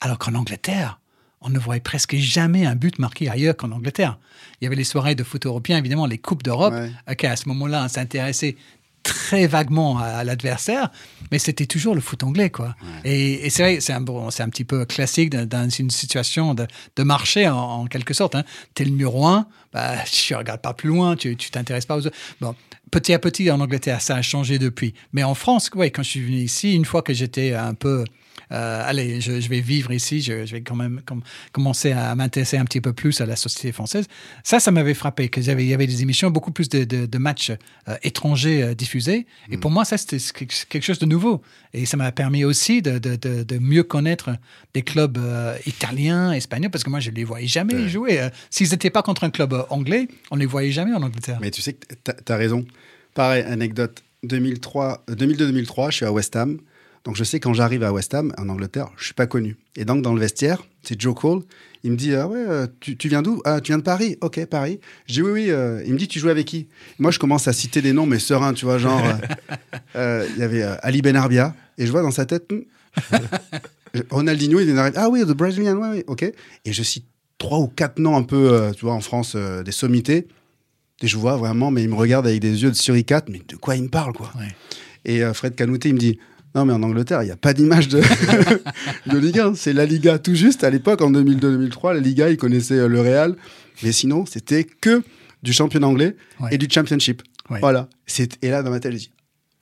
[0.00, 1.00] alors qu'en Angleterre,
[1.46, 4.18] on ne voyait presque jamais un but marqué ailleurs qu'en Angleterre.
[4.60, 6.74] Il y avait les soirées de foot européen, évidemment, les coupes d'Europe.
[6.74, 6.90] Ouais.
[7.10, 8.56] Ok, à ce moment-là, on s'intéressait
[9.02, 10.90] très vaguement à, à l'adversaire,
[11.30, 12.74] mais c'était toujours le foot anglais, quoi.
[13.04, 16.54] Et, et c'est vrai, c'est un, bon, c'est un petit peu classique dans, une situation
[16.54, 18.34] de, de marché, en, en quelque sorte.
[18.34, 18.42] Hein.
[18.74, 21.96] Tu es le numéro un, bah, tu regardes pas plus loin, tu tu t'intéresses pas
[21.96, 22.16] aux autres.
[22.40, 22.56] Bon,
[22.90, 24.92] petit à petit, en Angleterre, ça a changé depuis.
[25.12, 28.04] Mais en France, ouais, quand je suis venu ici, une fois que j'étais un peu
[28.52, 32.14] euh, allez, je, je vais vivre ici, je, je vais quand même com- commencer à
[32.14, 34.06] m'intéresser un petit peu plus à la société française.
[34.44, 37.50] Ça, ça m'avait frappé, qu'il y avait, des émissions, beaucoup plus de, de- de matchs
[37.88, 39.26] euh, étrangers euh, diffusés.
[39.50, 40.18] Et pour moi, ça, c'était
[40.68, 41.42] quelque chose de nouveau.
[41.72, 44.30] Et ça m'a permis aussi de, mieux connaître
[44.74, 45.18] des clubs
[45.66, 48.28] italiens, espagnols, parce que moi, je ne les voyais jamais jouer.
[48.50, 51.38] S'ils n'étaient pas contre un club anglais, on ne les voyait jamais en Angleterre.
[51.40, 51.86] Mais tu sais que
[52.24, 52.64] tu as raison.
[53.14, 54.02] Pareil, anecdote.
[54.22, 56.58] 2003, euh, 2002-2003, je suis à West Ham.
[57.06, 59.56] Donc je sais quand j'arrive à West Ham, en Angleterre, je suis pas connu.
[59.76, 61.42] Et donc dans le vestiaire, c'est Joe Cole.
[61.84, 63.40] Il me dit ah ouais, euh, tu, tu viens d'où?
[63.44, 64.80] Ah, tu viens de Paris Ok, Paris.
[65.06, 65.50] Je dis oui, oui.
[65.50, 66.66] euh, il me dit tu joues avec qui?
[66.98, 69.00] Moi, je commence à citer des noms, mais serein, tu vois, genre
[69.94, 71.54] euh, il y avait Ali Benarbia.
[71.78, 73.16] Et je vois dans sa tête hmm,
[74.10, 74.58] Ronaldinho.
[74.58, 76.24] Il arrive ah oui, the Brazilian, ouais, ouais, ok.
[76.24, 77.06] Et je cite
[77.38, 80.26] trois ou quatre noms un peu, euh, tu vois, en France, des sommités.
[81.02, 83.54] Et je vois vraiment, mais il me regarde avec des yeux de suricate, mais de
[83.54, 84.32] quoi il me parle, quoi?
[84.36, 84.56] Ouais.
[85.04, 86.18] Et Fred Canouté, il me dit
[86.54, 88.00] Non, mais en Angleterre, il n'y a pas d'image de,
[89.06, 89.54] de Ligue 1.
[89.54, 90.64] C'est la Liga tout juste.
[90.64, 93.36] À l'époque, en 2002-2003, la Liga, ils connaissaient euh, le Real.
[93.82, 95.02] Mais sinon, c'était que
[95.42, 96.48] du championnat anglais Ouais.
[96.52, 97.22] et du championship.
[97.50, 97.60] Ouais.
[97.60, 97.88] Voilà.
[98.06, 99.10] C'est- Et là, dans ma tête, dis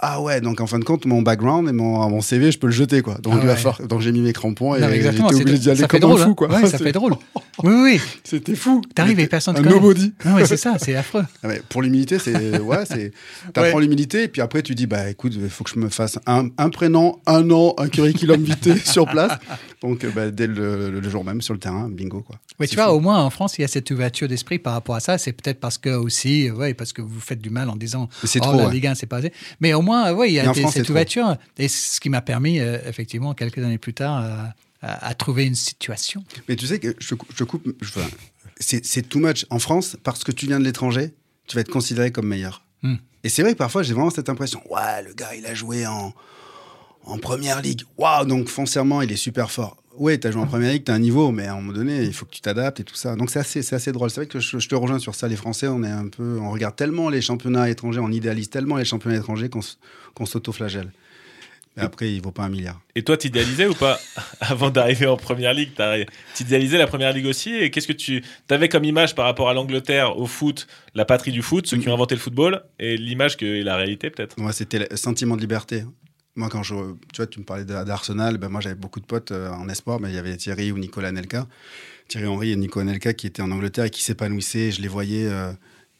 [0.00, 2.66] Ah ouais, donc en fin de compte, mon background et mon, mon CV, je peux
[2.66, 3.14] le jeter, quoi.
[3.22, 3.58] Donc, Ah il va ouais.
[3.58, 6.20] falloir- donc j'ai mis mes crampons et mais j'étais obligé d'y aller comme drôle.
[6.20, 6.34] un fou, hein.
[6.34, 6.48] quoi.
[6.48, 7.14] Ouais, ça fait drôle.
[7.62, 8.00] Oui, oui.
[8.24, 8.82] C'était fou.
[8.96, 9.76] T'arrives et personne te Un connaît.
[9.76, 10.12] nobody.
[10.26, 11.22] Ouais, c'est ça, c'est affreux.
[11.44, 13.12] Ah ouais, pour l'humilité, c'est ouais, c'est
[13.54, 16.18] t'apprends l'humilité et puis après tu dis bah écoute, il faut que je me fasse
[16.26, 19.30] un, un prénom, un nom, un curriculum vitae sur place.
[19.84, 22.40] Donc bah, dès le, le jour même sur le terrain, bingo quoi.
[22.58, 24.94] Oui, tu vois, au moins en France, il y a cette ouverture d'esprit par rapport
[24.96, 25.18] à ça.
[25.18, 28.38] C'est peut-être parce que aussi, ouais, parce que vous faites du mal en disant c'est
[28.40, 28.72] oh, trop, la ouais.
[28.72, 29.32] Ligue 1, c'est pas assez.
[29.60, 30.92] Mais au moins, ouais, il y a des- France, cette trop.
[30.94, 31.36] ouverture.
[31.58, 34.44] Et ce qui m'a permis, euh, effectivement, quelques années plus tard, euh,
[34.80, 36.24] à, à trouver une situation.
[36.48, 38.08] Mais tu sais que je, cou- je coupe, je- enfin,
[38.58, 41.12] c'est c'est too much en France parce que tu viens de l'étranger,
[41.46, 42.64] tu vas être considéré comme meilleur.
[42.82, 42.96] Hmm.
[43.22, 44.62] Et c'est vrai que parfois j'ai vraiment cette impression.
[44.72, 46.12] Ouais, le gars il a joué en
[47.04, 47.82] en première ligue.
[47.98, 49.76] Waouh, donc foncièrement il est super fort.
[49.96, 52.12] Ouais, t'as joué en première ligue, t'as un niveau, mais à un moment donné, il
[52.12, 53.14] faut que tu t'adaptes et tout ça.
[53.14, 54.10] Donc c'est assez, c'est assez drôle.
[54.10, 55.28] C'est vrai que je, je te rejoins sur ça.
[55.28, 58.74] Les Français, on est un peu, on regarde tellement les championnats étrangers, on idéalise tellement
[58.76, 59.60] les championnats étrangers qu'on
[60.14, 60.90] qu'on s'auto-flagelle.
[61.76, 62.80] Après, il vaut pas un milliard.
[62.94, 63.98] Et toi, t'idéalisais ou pas
[64.40, 65.70] avant d'arriver en première ligue?
[65.76, 67.52] T'as- T'idéalisais la première ligue aussi?
[67.52, 71.32] Et qu'est-ce que tu avais comme image par rapport à l'Angleterre, au foot, la patrie
[71.32, 74.38] du foot, ceux qui ont inventé le football, et l'image que et la réalité peut-être?
[74.38, 75.82] Moi, c'était le sentiment de liberté.
[76.36, 76.74] Moi, quand je,
[77.12, 79.68] tu vois, tu me parlais d'A- d'Arsenal, ben moi, j'avais beaucoup de potes euh, en
[79.68, 81.46] espoir, mais il y avait Thierry ou Nicolas Nelka,
[82.08, 84.72] Thierry Henry et Nicolas Nelka qui étaient en Angleterre et qui s'épanouissaient.
[84.72, 85.52] Je les voyais, euh,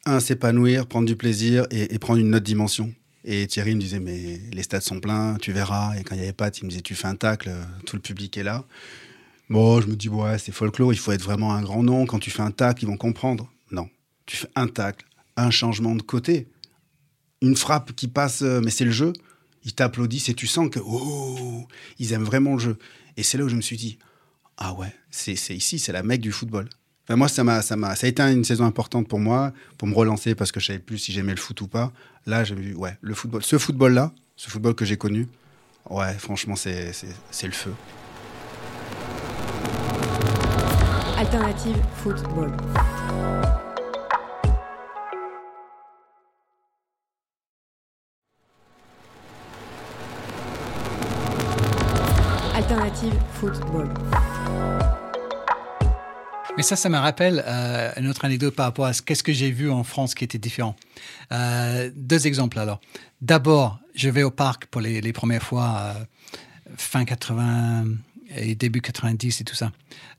[0.07, 2.93] un, s'épanouir, prendre du plaisir et, et prendre une autre dimension.
[3.25, 5.97] Et Thierry me disait, mais les stades sont pleins, tu verras.
[5.97, 7.95] Et quand il n'y avait pas, il me disait, tu fais un tacle, euh, tout
[7.97, 8.65] le public est là.
[9.49, 12.07] Bon, je me dis, ouais, c'est folklore, il faut être vraiment un grand nom.
[12.07, 13.51] Quand tu fais un tacle, ils vont comprendre.
[13.71, 13.89] Non,
[14.27, 16.49] tu fais un tacle, un changement de côté,
[17.41, 19.13] une frappe qui passe, mais c'est le jeu.
[19.65, 21.67] Ils t'applaudissent et tu sens que oh,
[21.99, 22.79] ils aiment vraiment le jeu.
[23.17, 23.99] Et c'est là où je me suis dit,
[24.57, 26.69] ah ouais, c'est ici, c'est la mecque du football.
[27.05, 29.89] Enfin, moi, ça m'a, ça m'a, ça a été une saison importante pour moi, pour
[29.89, 31.93] me relancer parce que je savais plus si j'aimais le foot ou pas.
[32.27, 35.29] Là, j'ai vu, ouais, le football, ce football-là, ce football que j'ai connu,
[35.91, 36.93] ouais, franchement, c'est,
[37.31, 37.75] c'est le feu.
[41.19, 42.53] Alternative football.
[52.55, 53.89] Alternative football.
[56.57, 59.33] Mais ça, ça me rappelle euh, une autre anecdote par rapport à ce qu'est-ce que
[59.33, 60.77] j'ai vu en France qui était différent.
[61.33, 62.81] Euh, deux exemples alors.
[63.21, 65.93] D'abord, je vais au parc pour les, les premières fois euh,
[66.77, 67.87] fin 80
[68.37, 69.73] et début 90 et tout ça.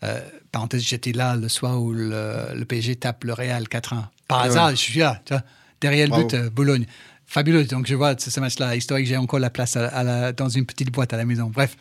[0.04, 0.20] Euh,
[0.52, 4.04] parenthèse, j'étais là le soir où le, le PSG tape le Real 4-1.
[4.28, 5.44] Par hasard, je suis là, tu vois,
[5.80, 6.86] derrière le but, euh, Bologne.
[7.28, 7.64] Fabuleux.
[7.64, 9.08] Donc je vois ce, ce match-là historique.
[9.08, 11.50] J'ai encore la place à- à la- dans une petite boîte à la maison.
[11.52, 11.76] Bref,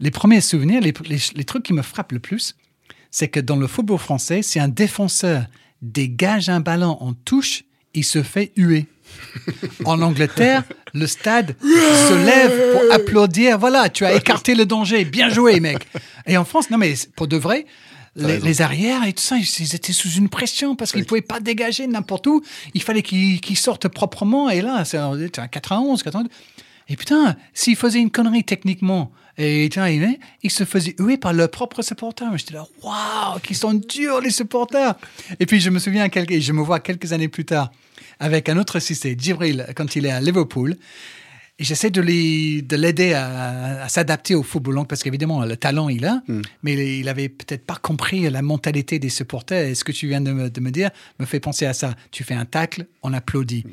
[0.00, 2.54] les premiers souvenirs, les, les- les trucs qui me frappent le plus,
[3.10, 5.46] c'est que dans le football français, si un défenseur
[5.82, 8.86] dégage un ballon en touche, il se fait huer.
[9.84, 13.58] En Angleterre, le stade se lève pour applaudir.
[13.58, 15.04] Voilà, tu as écarté le danger.
[15.04, 15.86] Bien joué, mec.
[16.26, 17.66] Et en France, non, mais pour de vrai,
[18.16, 21.40] les, arrières et tout ça, ils, étaient sous une pression parce qu'ils ne pouvaient pas
[21.40, 22.42] dégager n'importe où.
[22.74, 24.50] Il fallait qu'ils qu'ils sortent proprement.
[24.50, 26.30] Et là, c'est un 91, 92.
[26.88, 29.68] Et putain, s'ils faisaient une connerie techniquement, et
[30.42, 32.36] ils se faisaient huer par leurs propres supporters.
[32.38, 34.94] J'étais là, waouh, qu'ils sont durs les supporters.
[35.38, 37.70] Et puis je me souviens, quelques, je me vois quelques années plus tard
[38.18, 40.76] avec un autre Cissé, Djibril, quand il est à Liverpool.
[41.58, 46.04] Et j'essaie de l'aider à, à s'adapter au football anglais, parce qu'évidemment, le talent, il
[46.04, 46.22] a,
[46.62, 49.68] mais il avait peut-être pas compris la mentalité des supporters.
[49.68, 51.94] Et ce que tu viens de me, de me dire me fait penser à ça.
[52.10, 53.64] Tu fais un tacle, on applaudit.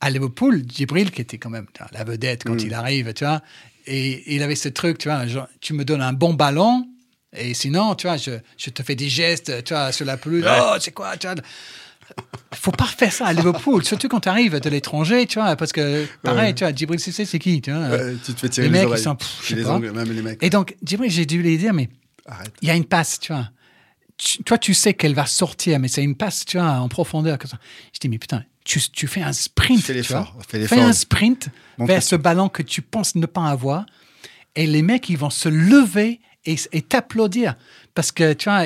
[0.00, 3.42] À Liverpool, Djibril, qui était quand même la vedette quand il arrive, tu vois,
[3.86, 6.86] et il avait ce truc, tu vois, genre, tu me donnes un bon ballon,
[7.36, 10.44] et sinon, tu vois, je, je te fais des gestes, tu vois, sur la pelouse.
[10.48, 11.36] Oh, c'est quoi, tu vois?
[12.52, 15.72] Faut pas faire ça à Liverpool, surtout quand tu arrives de l'étranger, tu vois, parce
[15.72, 16.54] que pareil, Ouais.
[16.54, 17.88] tu vois, Djibril Cissé, c'est qui, tu vois?
[17.88, 19.02] Ouais, tu te fais tirer les les, mecs, ils oreilles.
[19.02, 19.78] sont, pff, je sais les pas.
[19.78, 20.42] Même les mecs.
[20.42, 21.88] Et donc, Djibril, j'ai dû lui dire, mais
[22.62, 23.48] il y a une passe, tu vois.
[24.16, 27.38] Tu- toi, tu sais qu'elle va sortir, mais c'est une passe, tu vois, en profondeur.
[27.38, 27.58] Comme ça.
[27.94, 29.82] Je dis, mais putain, tu, tu fais un sprint.
[29.82, 30.36] Fais l'effort,
[30.72, 33.84] un sprint vers ce ballon que tu penses ne pas avoir.
[34.54, 37.56] Et les mecs, ils vont se lever et et t'applaudir.
[37.94, 38.62] Parce que, tu vois,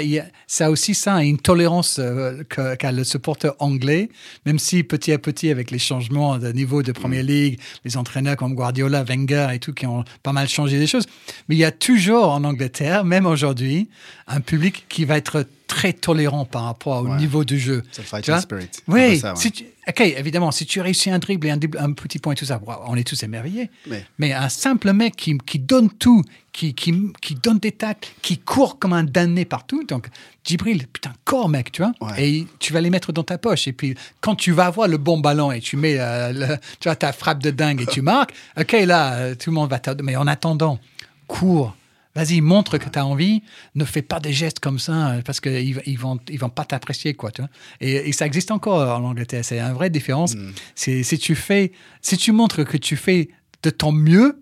[0.47, 4.11] ça aussi, ça, une tolérance euh, qu'a le supporter anglais,
[4.45, 8.37] même si petit à petit, avec les changements de niveau de Première Ligue, les entraîneurs
[8.37, 11.07] comme Guardiola, Wenger et tout, qui ont pas mal changé des choses.
[11.49, 13.89] Mais il y a toujours en Angleterre, même aujourd'hui,
[14.27, 17.17] un public qui va être très tolérant par rapport au Ouais.
[17.17, 17.83] niveau du jeu.
[17.91, 18.69] C'est le fighting spirit.
[18.87, 19.41] Oui, On voit ça, ouais.
[19.41, 21.59] si tu- ok, évidemment, si tu réussis un dribble et un,
[21.93, 23.71] petit point et tout ça, on est tous émerveillés.
[23.89, 28.09] Mais- Mais un simple mec qui, qui donne tout, qui, qui, qui donne des tacles,
[28.23, 30.09] qui court comme un damné partout, donc
[30.45, 32.25] Djibril, putain, corps mec, tu vois, Ouais.
[32.25, 33.67] et tu vas les mettre dans ta poche.
[33.67, 36.89] Et puis, quand tu vas avoir le bon ballon et tu mets euh, le- tu
[36.89, 39.81] vois, ta frappe de dingue et tu marques, ok, là, euh, tout le monde va
[39.81, 40.05] t'attendre.
[40.05, 40.79] Mais en attendant,
[41.27, 41.75] cours.
[42.15, 43.43] Vas-y, montre que tu as envie.
[43.75, 46.65] Ne fais pas des gestes comme ça euh, parce qu'ils ils vont, ils vont pas
[46.65, 47.15] t'apprécier.
[47.15, 47.31] quoi.
[47.33, 47.51] Tu vois
[47.81, 49.45] et, et ça existe encore en Angleterre.
[49.45, 50.37] C'est une vraie différence.
[50.75, 51.73] C'est Si, tu fais,
[52.03, 53.31] si tu montres que tu fais
[53.63, 54.41] de ton mieux,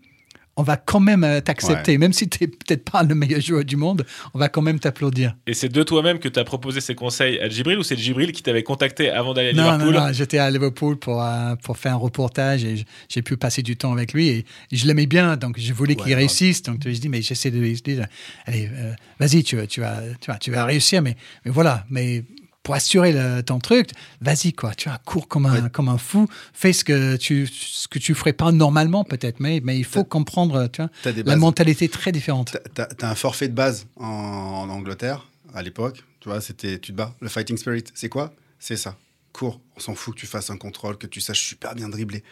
[0.56, 1.96] on va quand même euh, t'accepter.
[1.98, 4.78] Même si tu n'es peut-être pas le meilleur joueur du monde, on va quand même
[4.78, 5.34] t'applaudir.
[5.46, 8.32] Et c'est de toi-même que tu as proposé ces conseils à Djibril ou c'est Djibril
[8.32, 9.94] qui t'avait contacté avant d'aller à Non, non, Liverpool?
[9.94, 13.76] non, j'étais à Liverpool pour, euh, pour faire un reportage et j'ai pu passer du
[13.76, 16.62] temps avec lui et je l'aimais bien, donc je voulais qu'il réussisse.
[16.62, 18.06] Donc je dis, mais j'essaie de lui dire,
[18.46, 21.86] allez, euh, vas-y, tu, vas- tu, vas, tu, vas, tu vas réussir, mais, mais voilà,
[21.88, 22.24] mais
[22.62, 26.28] pour assurer le- ton truc, vas-y, quoi, tu vois, cours comme un, comme un fou,
[26.52, 30.04] fais ce que tu ce que tu ferais pas normalement peut-être, mais, mais il faut
[30.04, 31.38] comprendre, tu vois, des la bases.
[31.40, 32.52] mentalité très différente.
[32.52, 36.04] T'as- T'as t'as un forfait de base en, en Angleterre, à l'époque.
[36.20, 37.14] Tu vois, c'était, tu te bats.
[37.20, 38.32] Le fighting spirit, c'est quoi?
[38.60, 38.96] C'est ça.
[39.32, 39.60] Cours.
[39.76, 42.22] On s'en fout que tu fasses un contrôle, que tu saches super bien dribbler.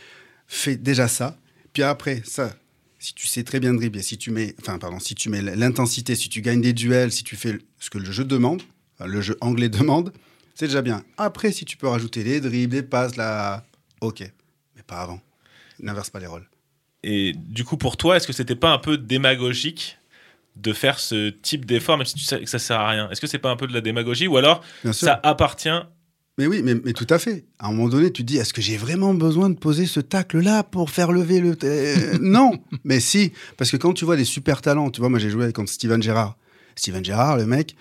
[0.47, 1.37] Fais déjà ça.
[1.73, 2.55] Puis après, ça,
[3.01, 6.15] si tu sais très bien dribbler, si tu mets, enfin, pardon, si tu mets l'intensité,
[6.15, 8.63] si tu gagnes des duels, si tu fais ce que le jeu demande,
[9.07, 10.13] le jeu anglais demande,
[10.55, 11.03] c'est déjà bien.
[11.17, 13.65] Après, si tu peux rajouter les dribbles, les passes, là,
[14.01, 14.21] ok.
[14.77, 15.21] Mais pas avant.
[15.81, 16.47] N'inverse pas les rôles.
[17.03, 19.99] Et du coup, pour toi, est-ce que c'était pas un peu démagogique
[20.57, 23.11] de faire ce type d'effort, même si tu sais que ça sert à rien?
[23.11, 25.81] Est-ce que c'est pas un peu de la démagogie ou alors ça appartient
[26.37, 27.47] Mais oui, mais, mais tout à fait.
[27.59, 30.01] À un moment donné, tu te dis, est-ce que j'ai vraiment besoin de poser ce
[30.01, 31.57] tacle-là pour faire lever le...
[31.65, 32.53] Euh, non,
[32.85, 33.33] mais si.
[33.57, 36.03] Parce que quand tu vois des super talents, tu vois, moi j'ai joué contre Steven
[36.03, 36.37] Gerrard.
[36.77, 37.77] Steven Gerrard, le mec,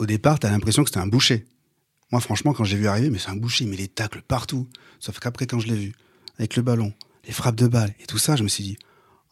[0.00, 1.44] au départ, tu as l'impression que c'était un boucher.
[2.10, 4.66] Moi, franchement, quand j'ai vu arriver, mais c'est un boucher, met les tacles partout.
[4.98, 5.92] Sauf qu'après, quand je l'ai vu,
[6.38, 6.94] avec le ballon,
[7.26, 8.78] les frappes de balles et tout ça, je me suis dit,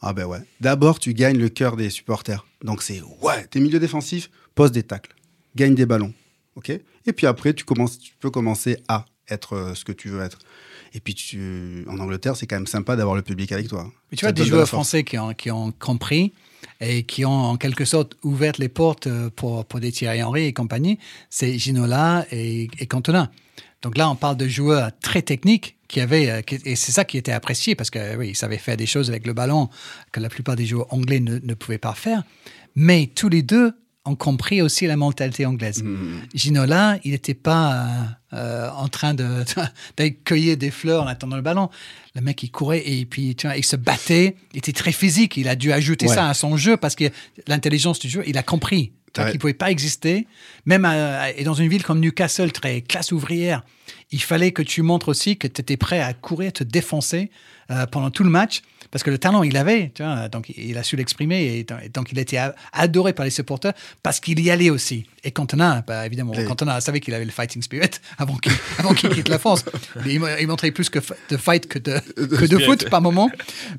[0.02, 0.40] ah ben ouais.
[0.60, 2.46] D'abord, tu gagnes le cœur des supporters.
[2.62, 5.16] Donc c'est, ouais, t'es milieu défensif, pose des tacles,
[5.56, 6.12] gagne des ballons.
[6.54, 6.68] ok?
[7.06, 7.64] Et puis après, tu
[8.20, 10.38] peux commencer à être euh, ce que tu veux être.
[10.94, 13.90] Et puis tu, en Angleterre, c'est quand même sympa d'avoir le public avec toi.
[14.10, 16.32] Mais tu Ça vois, des de joueurs français qui ont, qui ont compris
[16.80, 20.44] et qui ont en quelque sorte ouvert les portes euh, pour, pour des Thierry Henry
[20.44, 20.98] et compagnie,
[21.30, 23.30] c'est Ginola et, et Cantona.
[23.82, 27.16] Donc là, on parle de joueurs très techniques qui avaient, euh, et c'est ça qui
[27.16, 29.68] était apprécié parce que oui, ils savaient faire des choses avec le ballon
[30.12, 32.22] que la plupart des joueurs anglais ne, ne pouvaient pas faire.
[32.74, 33.72] Mais tous les deux
[34.08, 35.84] ont compris aussi la mentalité anglaise.
[36.34, 37.72] Ginola, il n'était pas
[38.32, 39.44] euh, euh, en train de,
[40.24, 41.68] cueillir des fleurs en attendant le ballon.
[42.14, 44.36] Le mec, il courait et puis tu vois, il se battait.
[44.52, 45.36] Il était très physique.
[45.36, 46.14] Il a dû ajouter Ouais.
[46.14, 47.04] ça à son jeu parce que
[47.46, 50.26] l'intelligence du jeu, il a compris qu'il ne pouvait pas exister.
[50.66, 53.64] Même à- et dans une ville comme Newcastle, très classe ouvrière,
[54.10, 57.30] il fallait que tu montres aussi que tu étais prêt à courir, te défoncer
[57.70, 58.62] euh, pendant tout le match.
[58.90, 61.88] Parce que le talent, il avait, tu vois, donc il a su l'exprimer et, et
[61.90, 62.38] donc il était
[62.72, 65.04] adoré par les supporters parce qu'il y allait aussi.
[65.24, 68.36] Et Cantona, bah, évidemment, Cantona savait qu'il avait le fighting spirit avant
[68.94, 69.66] qu'il quitte la France.
[70.06, 73.30] Il, mo- il montrait plus que de fight que de, que de foot par moment.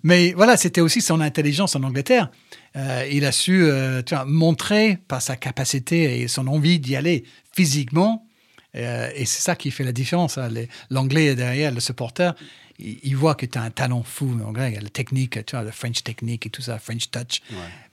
[0.03, 2.29] Mais voilà, c'était aussi son intelligence en Angleterre.
[2.75, 6.95] Euh, il a su euh, tu vois, montrer par sa capacité et son envie d'y
[6.95, 8.27] aller physiquement.
[8.75, 10.37] Euh, et c'est ça qui fait la différence.
[10.37, 10.49] hein.
[10.91, 12.35] L'anglais derrière, le supporter,
[12.79, 14.37] il, voit que tu as un talent fou.
[14.41, 16.79] En anglais, il y a la technique, tu vois, le French technique et tout ça,
[16.79, 17.41] French touch.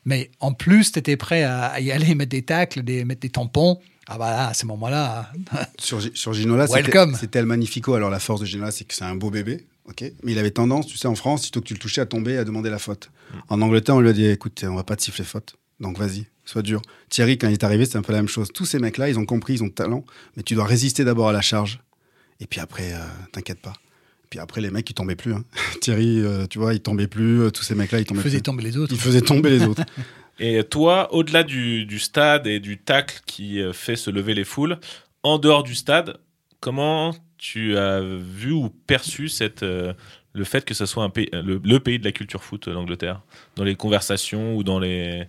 [0.04, 3.30] Mais en plus, tu étais prêt à, y aller, mettre des tacles, des, mettre des
[3.30, 3.80] tampons.
[4.08, 5.32] Ah bah là, à ce moment-là,
[5.80, 7.94] Sur, sur Ginola, c'était- El Magnifico.
[7.94, 9.66] Alors la force de Ginola, c'est que c'est un beau bébé.
[9.86, 10.04] ok?
[10.22, 12.34] Mais il avait tendance, tu sais, en France, sitôt que tu le touchais, à tomber
[12.34, 13.10] et à demander la faute.
[13.48, 15.56] En Angleterre, on lui a dit écoute, on va pas te siffler faute.
[15.80, 16.80] Donc vas-y, sois dur.
[17.08, 18.48] Thierry, quand il est arrivé, c'est un peu la même chose.
[18.54, 20.04] Tous ces mecs-là, ils ont compris, ils ont le talent,
[20.36, 21.80] mais tu dois résister d'abord à la charge.
[22.40, 22.98] Et puis après, euh,
[23.32, 23.74] t'inquiète pas.
[24.30, 25.34] Puis après, les mecs, ils tombaient plus.
[25.34, 25.44] hein.
[25.80, 27.42] Thierry, euh, tu vois, il tombait plus.
[27.42, 28.42] euh, Tous ces mecs-là, ils il tombaient faisait plus.
[28.42, 28.92] tomber les autres.
[28.94, 29.82] Ils faisaient tomber les autres.
[30.38, 34.44] Et toi, au-delà du, du stade et du tacle qui euh, fait se lever les
[34.44, 34.78] foules,
[35.22, 36.18] en dehors du stade,
[36.60, 39.94] comment tu as vu ou perçu cette, euh,
[40.34, 43.22] le fait que ce soit un pays, le, le pays de la culture foot, l'Angleterre,
[43.56, 45.24] dans les conversations ou dans les...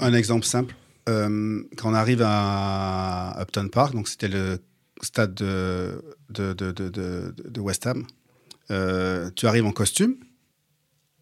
[0.00, 0.74] Un exemple simple.
[1.08, 4.58] Euh, quand on arrive à Upton Park, donc c'était le
[5.02, 8.06] stade de, de, de, de, West Ham,
[8.70, 10.16] euh, tu arrives en costume.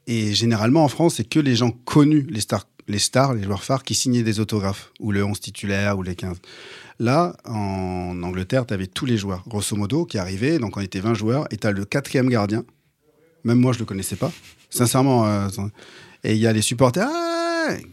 [0.06, 3.64] Et généralement en France, c'est que les gens connus, les stars, les stars, les joueurs
[3.64, 6.36] phares, qui signaient des autographes, ou le 11 titulaire, ou les 15.
[6.98, 10.58] Là, en Angleterre, tu avais tous les joueurs, grosso modo, qui arrivaient.
[10.58, 12.64] Donc on était 20 joueurs, et tu as le quatrième gardien.
[13.44, 14.32] Même moi, je le connaissais pas.
[14.70, 15.26] Sincèrement.
[15.26, 15.48] euh,
[16.22, 17.08] et il y a les supporters.
[17.10, 17.33] Ah,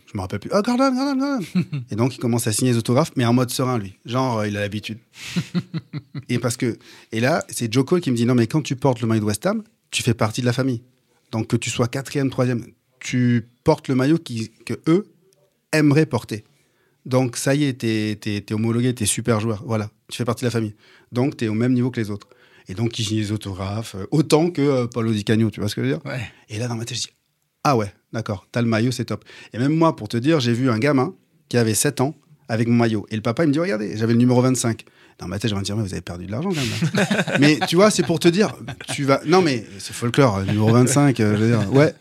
[0.05, 0.49] je me rappelle plus.
[0.53, 1.45] Oh, Gordon, Gordon, Gordon.
[1.91, 3.95] et donc, il commence à signer les autographes, mais en mode serein, lui.
[4.05, 4.99] Genre, euh, il a l'habitude.
[6.29, 6.77] et parce que.
[7.11, 9.21] Et là, c'est Joe Cole qui me dit non, mais quand tu portes le maillot
[9.21, 10.81] de West Ham, tu fais partie de la famille.
[11.31, 12.65] Donc, que tu sois quatrième, troisième,
[12.99, 15.07] tu portes le maillot qui, que eux
[15.71, 16.43] aimeraient porter.
[17.05, 19.63] Donc, ça y est, t'es es, homologué, t'es super joueur.
[19.65, 20.75] Voilà, tu fais partie de la famille.
[21.11, 22.27] Donc, t'es au même niveau que les autres.
[22.67, 25.67] Et donc, il signe les autographes, euh, autant que euh, Paulo Di Canio, tu vois
[25.67, 26.05] ce que je veux dire?
[26.05, 26.21] Ouais.
[26.47, 27.13] Et là, dans ma tête, je dis
[27.63, 29.23] Ah ouais, d'accord, t'as le maillot, c'est top.
[29.53, 31.13] Et même moi, pour te dire, j'ai vu un gamin
[31.49, 32.15] qui avait 7 ans
[32.47, 33.05] avec mon maillot.
[33.11, 34.83] Et le papa, il me dit Regardez, j'avais le numéro 25.
[35.19, 37.07] Dans ma tête, je vais me dire Mais vous avez perdu de l'argent quand même.
[37.39, 38.55] mais tu vois, c'est pour te dire
[38.93, 39.21] tu vas...
[39.25, 41.73] Non, mais c'est folklore, numéro 25, euh, je veux dire.
[41.73, 41.93] Ouais.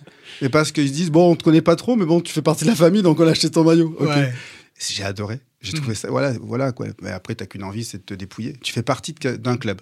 [0.42, 2.42] Mais parce qu'ils se disent Bon, on te connaît pas trop, mais bon, tu fais
[2.42, 3.94] partie de la famille, donc on a acheté ton maillot.
[4.00, 4.32] Ouais.
[4.78, 5.40] J'ai adoré.
[5.60, 6.08] J'ai trouvé ça.
[6.10, 6.86] Voilà, voilà quoi.
[7.02, 8.54] Mais après, t'as qu'une envie, c'est de te dépouiller.
[8.62, 9.80] Tu fais partie d'un club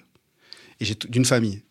[0.80, 1.62] et d'une famille.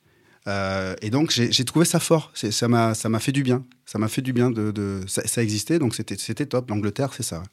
[0.48, 2.32] Euh, et donc, j'ai trouvé ça fort.
[2.34, 3.66] Ça m'a fait du bien.
[3.86, 5.02] Ça m'a fait du bien de.
[5.08, 6.70] ça, existait, donc c'était top.
[6.70, 7.44] L'Angleterre, c'est ça.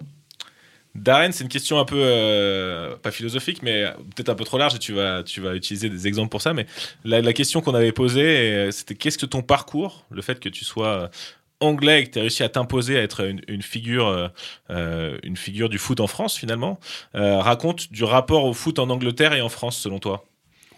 [0.95, 4.77] Darren, c'est une question un peu, euh, pas philosophique, mais peut-être un peu trop large
[4.77, 6.55] et tu vas, tu vas utiliser des exemples pour ça.
[6.55, 6.67] Mais
[7.05, 10.65] la, question qu'on avait posée, euh, c'était qu'est-ce que ton parcours, le fait que tu
[10.65, 11.11] sois
[11.59, 14.31] anglais et que tu as réussi à t'imposer à être une, figure,
[14.69, 16.79] une figure du foot en France finalement,
[17.15, 20.27] raconte du rapport au foot en Angleterre et en France selon toi?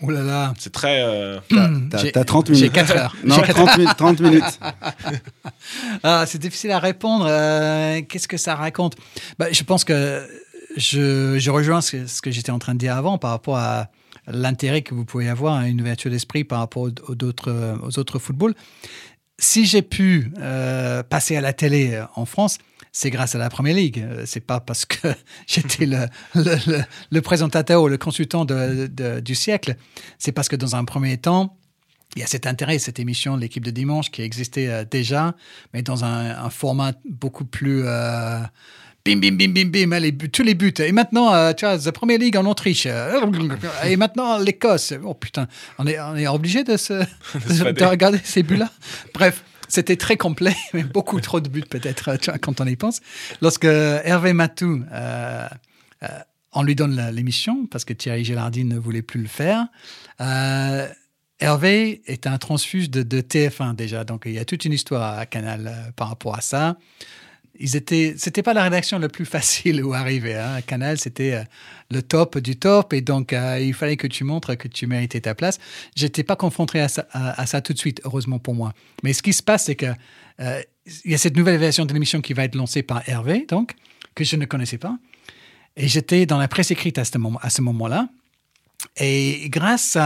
[0.02, 0.52] Oh là là.
[0.59, 1.02] C'est très.
[1.02, 1.38] euh,
[1.90, 2.72] T'as J'ai- t'as 30 J'ai minutes.
[2.72, 3.16] 4 heures.
[3.24, 4.61] Non, J'ai quatre 30, minutes- 30 minutes.
[6.02, 7.26] Ah, c'est difficile à répondre.
[7.28, 8.96] Euh, Qu'est-ce que ça raconte?
[9.38, 10.26] Bah, Je pense que
[10.76, 13.56] je, je rejoins ce, que- ce que j'étais en train de dire avant par rapport
[13.56, 13.88] à
[14.28, 17.98] l'intérêt que vous pouvez avoir à une ouverture d'esprit par rapport aux, aux autres, aux
[17.98, 18.54] autres footballs.
[19.38, 22.59] Si j'ai pu euh, passer à la télé en France,
[22.98, 23.98] c'est grâce à la Première Ligue.
[24.09, 25.09] Euh, C'est pas parce que
[25.46, 29.76] j'étais le, le, le- le présentateur ou le consultant de- de- du siècle.
[30.18, 31.59] C'est parce que dans un premier temps,
[32.14, 35.35] il y a cet intérêt, cette émission, l'équipe de dimanche, qui existait euh, déjà,
[35.74, 38.40] mais dans un, un format beaucoup plus, euh,
[39.05, 40.72] bim, bim, bim, bim, bim, les buts- tous les buts.
[40.78, 42.86] Et maintenant, euh, tu vois, la Première Ligue en Autriche.
[42.86, 43.20] euh,
[43.84, 44.94] et maintenant, l'Écosse.
[45.05, 46.94] Oh putain, on est, on est obligé de, se,
[47.34, 47.72] de, fader.
[47.74, 48.70] de regarder ces buts-là.
[49.12, 49.44] Bref.
[49.69, 53.01] C'était très complet, mais beaucoup trop de buts peut-être, quand on y pense.
[53.43, 55.49] Lorsque Hervé Matou, euh,
[56.03, 56.09] euh,
[56.53, 59.67] on lui donne l'émission, parce que Thierry Gélardi ne voulait plus le faire,
[60.21, 60.89] euh,
[61.39, 65.19] Hervé est un transfuge de, de TF1 déjà, donc il y a toute une histoire
[65.19, 66.77] à Canal euh, par rapport à ça.
[67.59, 70.34] Ils étaient, c'était pas la rédaction la plus facile où arriver.
[70.34, 70.61] Hein.
[70.62, 71.44] Canal, c'était euh,
[71.90, 75.20] le top du top, et donc euh, il fallait que tu montres que tu méritais
[75.20, 75.59] ta place.
[75.94, 78.72] J'étais pas confronté à ça, tout de suite, heureusement pour moi.
[79.02, 79.86] Mais ce qui se passe, c'est que
[80.40, 80.62] euh,
[81.04, 83.74] il y a cette nouvelle version de l'émission qui va être lancée par Hervé, donc
[84.14, 84.96] que je ne connaissais pas,
[85.76, 88.09] et j'étais dans la presse écrite à ce moment-là.
[88.98, 89.96] Et grâce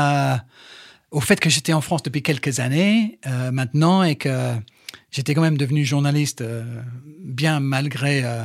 [1.11, 4.55] au fait que j'étais en France depuis quelques années euh, maintenant et que
[5.11, 6.65] j'étais quand même devenu journaliste euh,
[7.19, 8.43] bien malgré euh,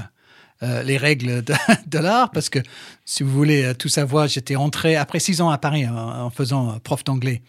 [0.63, 1.53] euh, les règles de,
[1.87, 2.59] de l'art, parce que
[3.05, 6.79] si vous voulez tout savoir, j'étais rentré après six ans à Paris en, en faisant
[6.79, 7.41] prof d'anglais.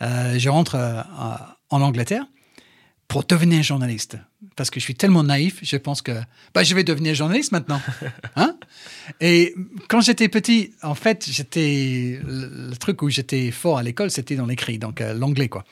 [0.00, 0.76] Je rentre
[1.70, 2.24] en Angleterre
[3.08, 4.18] pour devenir journaliste.
[4.54, 6.12] Parce que je suis tellement naïf, je pense que
[6.54, 7.80] bah, je vais devenir journaliste maintenant.
[8.36, 8.56] Hein
[9.20, 9.54] et
[9.88, 14.36] quand j'étais petit, en fait, j'étais le, le truc où j'étais fort à l'école, c'était
[14.36, 15.64] dans l'écrit, donc euh, l'anglais, quoi.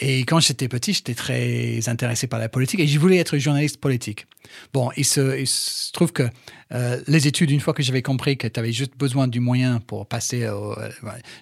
[0.00, 3.78] Et quand j'étais petit, j'étais très intéressé par la politique et je voulais être journaliste
[3.78, 4.26] politique.
[4.72, 6.24] Bon, il se, trouve que
[6.72, 9.80] euh, les études, une fois que j'avais compris que tu avais juste besoin du moyen
[9.80, 10.90] pour passer, au, euh,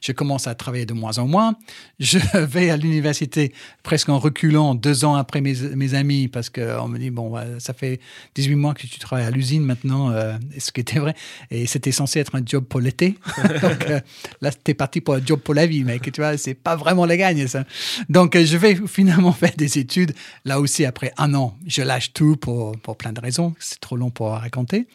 [0.02, 1.54] je commence à travailler de moins en moins.
[2.00, 3.52] Je vais à l'université
[3.82, 7.74] presque en reculant deux ans après mes, mes amis parce qu'on me dit, bon, ça
[7.74, 8.00] fait
[8.34, 10.12] 18 mois que tu travailles à l'usine maintenant,
[10.59, 11.14] ce qui était vrai?
[11.50, 13.14] Et c'était censé être un job pour l'été.
[13.62, 14.00] Donc euh,
[14.40, 16.11] là, tu es parti pour un job pour la vie, mec.
[16.11, 17.64] Tu vois, c'est pas vraiment la gagne, ça.
[18.09, 20.14] Donc je vais finalement faire des études.
[20.44, 23.55] Là aussi, après un an, je lâche tout pour, pour plein de raisons.
[23.61, 24.86] C'est trop long pour raconter.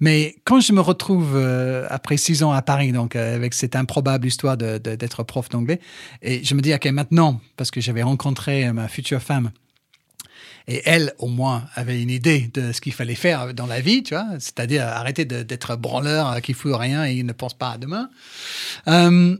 [0.00, 3.76] Mais quand je me retrouve euh, après six ans à Paris, donc euh, avec cette
[3.76, 5.80] improbable histoire de- de- d'être prof d'anglais,
[6.22, 9.50] et je me dis, OK, maintenant, parce que j'avais rencontré ma future femme,
[10.66, 14.02] et elle, au moins, avait une idée de ce qu'il fallait faire dans la vie,
[14.02, 17.78] tu vois, c'est-à-dire arrêter d'être branleur euh, qui fout rien et ne pense pas à
[17.78, 18.08] demain.
[18.88, 19.36] Euh,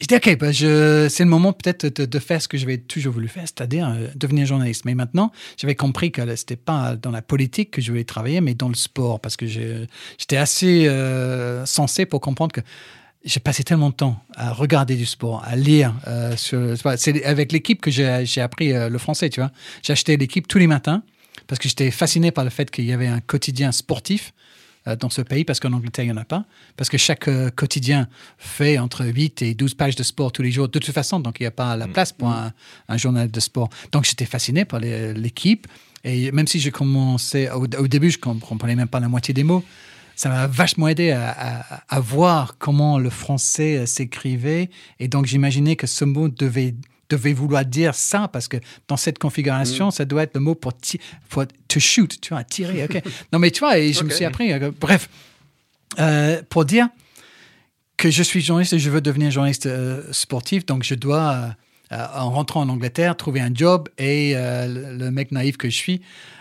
[0.00, 3.28] je dis, OK, bah, c'est le moment peut-être de, faire ce que j'avais toujours voulu
[3.28, 4.84] faire, c'est-à-dire euh, devenir journaliste.
[4.84, 8.40] Mais maintenant, j'avais compris que ce n'était pas dans la politique que je voulais travailler,
[8.40, 12.60] mais dans le sport, parce que j'étais assez euh, sensé pour comprendre que
[13.24, 15.94] j'ai passé tellement de temps à regarder du sport, à lire.
[16.08, 19.50] euh, c'est avec l'équipe que j'ai appris le français, tu vois.
[19.88, 21.02] Acheté l'équipe tous les matins
[21.46, 24.32] parce que j'étais fasciné par le fait qu'il y avait un quotidien sportif
[24.96, 26.44] dans ce pays, parce qu'en Angleterre, il n'y en a pas.
[26.76, 28.08] Parce que chaque euh, quotidien
[28.38, 31.36] fait entre 8 et 12 pages de sport tous les jours, de toute façon, donc
[31.40, 32.52] il n'y a pas la place pour un,
[32.88, 33.70] un journal de sport.
[33.92, 35.66] Donc j'étais fasciné par l'équipe,
[36.04, 39.32] et même si je commençais, au, au début, je ne comprenais même pas la moitié
[39.32, 39.64] des mots,
[40.16, 44.70] ça m'a vachement aidé à, à- à voir comment le français euh, s'écrivait.
[45.00, 46.74] Et donc, j'imaginais que ce mot devait,
[47.08, 48.56] devait vouloir dire ça, parce que
[48.88, 50.72] dans cette configuration, ça doit être le mot pour,
[51.28, 52.84] pour to shoot, tu vois, tirer.
[52.84, 53.02] ok.
[53.32, 54.52] non, mais tu vois, et je me suis appris.
[54.52, 55.08] euh, bref,
[55.98, 56.88] euh, pour dire
[57.96, 61.54] que je suis journaliste et je veux devenir journaliste euh, sportif, donc je dois,
[61.90, 63.88] en rentrant en Angleterre, trouver un job.
[63.98, 66.00] Et le, mec naïf que je suis,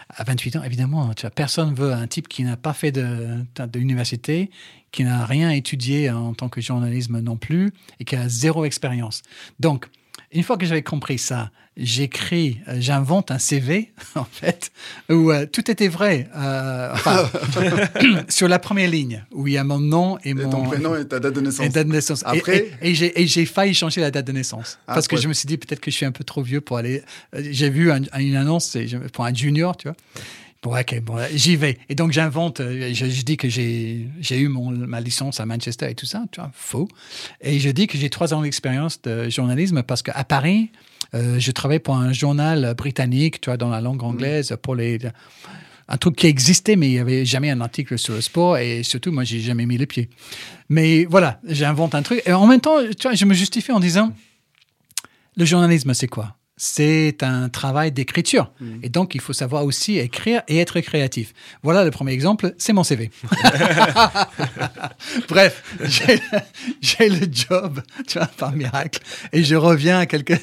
[0.09, 3.39] à 28 ans, évidemment, tu vois, personne veut un type qui n'a pas fait de,
[3.55, 4.49] de l'université,
[4.91, 9.23] qui n'a rien étudié en tant que journalisme non plus, et qui a zéro expérience.
[9.59, 9.87] Donc,
[10.33, 14.71] une fois que j'avais compris ça, j'écris, euh, j'invente un CV, en fait,
[15.09, 16.27] où euh, tout était vrai.
[16.35, 17.29] euh, enfin,
[18.29, 20.95] sur la première ligne, où il y a mon nom et Et mon ton prénom
[20.95, 21.65] et ta date de naissance.
[21.65, 22.23] et date de naissance.
[22.25, 24.77] Après- et, et j'ai- et j'ai failli changer la date de naissance.
[24.87, 26.61] Ah, parce que je me suis dit, peut-être que je suis un peu trop vieux
[26.61, 27.03] pour aller.
[27.37, 28.77] J'ai vu un- une annonce
[29.11, 29.97] pour un junior, tu vois.
[30.63, 31.77] Bon, ok, bon, j'y vais.
[31.89, 35.45] Et donc, j'invente, euh, je, je dis que j'ai j'ai eu mon, ma licence à
[35.45, 36.87] Manchester et tout ça, tu vois, faux.
[37.41, 40.71] Et je dis que j'ai trois ans d'expérience de journalisme parce qu'à Paris,
[41.15, 44.99] euh, je travaille pour un journal britannique, tu vois, dans la langue anglaise, pour les
[45.89, 48.83] un truc qui existait, mais il n'y avait jamais un article sur le sport et
[48.83, 50.09] surtout, moi, j'ai jamais mis les pieds.
[50.69, 52.23] Mais voilà, j'invente un truc.
[52.25, 54.13] Et en même temps, tu vois, je me justifie en disant
[55.35, 56.37] le journalisme, c'est quoi?
[56.55, 58.51] C'est un travail d'écriture.
[58.83, 61.33] Et donc, il faut savoir aussi écrire et être créatif.
[61.63, 63.09] Voilà le premier exemple, c'est mon CV.
[65.27, 68.99] Bref, j'ai- le job, tu vois, par miracle.
[69.33, 70.39] Et je reviens quelques,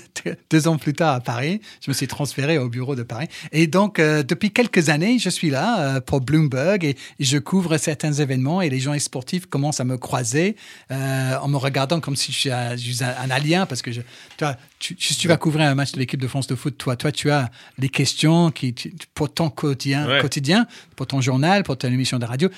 [0.51, 1.61] deux ans plus tard à Paris.
[1.85, 3.29] Je me suis transféré au bureau de Paris.
[3.53, 7.77] Et donc, euh, depuis quelques années, je suis là euh, pour Bloomberg et je couvre
[7.79, 10.57] certains événements et les journalistes sportifs commencent à me croiser
[10.91, 13.81] euh, en me regardant comme si je suis un, je suis un- un alien parce
[13.83, 16.47] que je, tu vois, tu, tu- tu vas couvrir un match de l'équipe de France
[16.49, 20.20] de foot, toi, toi, tu as les questions qui, tu- pour ton quotidien, Ouais.
[20.20, 20.66] quotidien,
[20.97, 22.49] pour ton journal, pour ton émission de radio.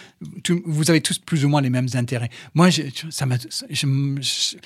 [0.44, 2.30] Tu- vous avez tous plus ou moins les mêmes intérêts.
[2.54, 4.56] Moi, je, ça m'a, je- je-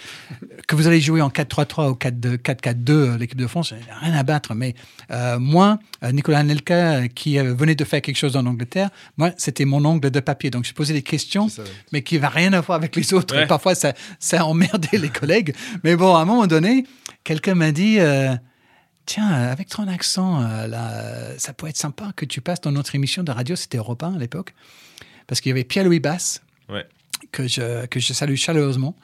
[0.68, 4.22] que vous allez jouer en 4-3-3 ou 4-2, 4-4-2, euh, l'équipe de France, rien à
[4.22, 4.54] battre.
[4.54, 4.74] Mais
[5.11, 9.30] euh, moi, euh, Nicolas Anelka, euh, qui venait de faire quelque chose en Angleterre, moi,
[9.38, 10.50] c'était mon ongle de papier.
[10.50, 11.48] Donc, je posais des questions,
[11.92, 13.34] mais qui va rien à voir avec les autres.
[13.34, 13.44] Ouais.
[13.44, 15.54] Et parfois, ça, ça a emmerdé les collègues.
[15.84, 16.84] Mais bon, à un moment donné,
[17.26, 17.98] quelqu'un m'a dit.
[17.98, 18.34] euh,
[19.04, 22.72] Tiens, avec ton accent, euh, là, euh, ça pourrait être sympa que tu passes dans
[22.72, 24.52] notre émission de radio, c'était Europe 1 à l'époque,
[25.28, 26.00] parce qu'il y avait Pierre-Louis
[26.68, 26.84] Ouais.
[27.32, 28.94] Que je, que je salue chaleureusement,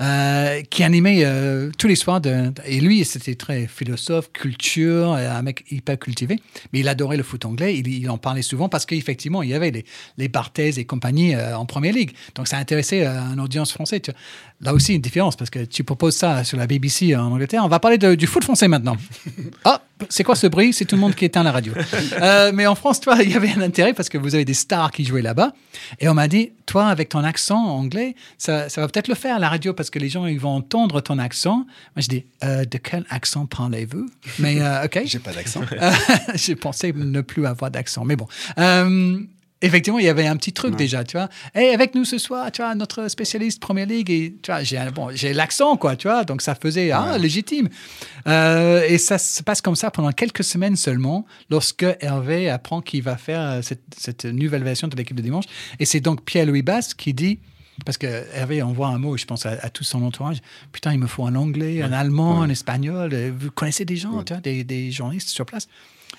[0.00, 2.20] euh, qui animait euh, tous les soirs.
[2.20, 6.40] De, et lui, c'était très philosophe, culture, euh, un mec hyper cultivé.
[6.72, 7.76] Mais il adorait le foot anglais.
[7.78, 9.84] Il, il en parlait souvent parce qu'effectivement, il y avait les,
[10.16, 12.12] les Barthez et compagnie euh, en première ligue.
[12.34, 14.00] Donc, ça intéressait euh, une audience française.
[14.02, 14.20] tu vois.
[14.60, 17.62] Là aussi, une différence parce que tu proposes ça sur la BBC en Angleterre.
[17.64, 18.96] On va parler de- du foot français maintenant.
[19.64, 20.72] Ah, c'est quoi ce bruit?
[20.72, 21.72] C'est tout le monde qui éteint la radio.
[22.20, 24.54] Euh, mais en France, toi, il y avait un intérêt parce que vous avez des
[24.54, 25.52] stars qui jouaient là-bas.
[26.00, 29.36] Et on m'a dit, toi, avec ton accent anglais, ça, ça va peut-être le faire
[29.36, 31.58] à la radio parce que les gens, ils vont entendre ton accent.
[31.94, 34.06] Moi, je dis, euh, de quel accent parlez-vous?
[34.38, 35.00] Mais euh, OK.
[35.04, 35.62] J'ai pas d'accent.
[35.72, 35.92] Euh,
[36.34, 38.26] J'ai pensé ne plus avoir d'accent, mais bon.
[39.60, 41.28] Effectivement, il y avait un petit truc déjà, tu vois.
[41.54, 44.78] Et avec nous ce soir, tu vois, notre spécialiste Première Ligue, et tu vois, j'ai
[44.94, 47.68] bon, j'ai l'accent, quoi, tu vois, donc ça faisait ah, légitime.
[48.28, 53.02] Euh, et ça se passe comme ça pendant quelques semaines seulement, lorsque Hervé apprend qu'il
[53.02, 55.46] va faire euh, cette, cette nouvelle version de l'équipe de dimanche.
[55.80, 57.40] Et c'est donc Pierre-Louis Basse qui dit.
[57.84, 60.38] Parce que Hervé envoie un mot, je pense, à, à tout son entourage.
[60.72, 63.10] Putain, il me faut un anglais, un allemand, un espagnol.
[63.12, 65.68] Euh, Vous connaissez des gens, tu vois, des, des journalistes sur place?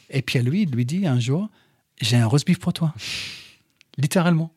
[0.09, 1.49] Et Pierre-Louis lui dit un jour
[2.01, 2.93] J'ai un roast beef pour toi.
[3.97, 4.53] Littéralement.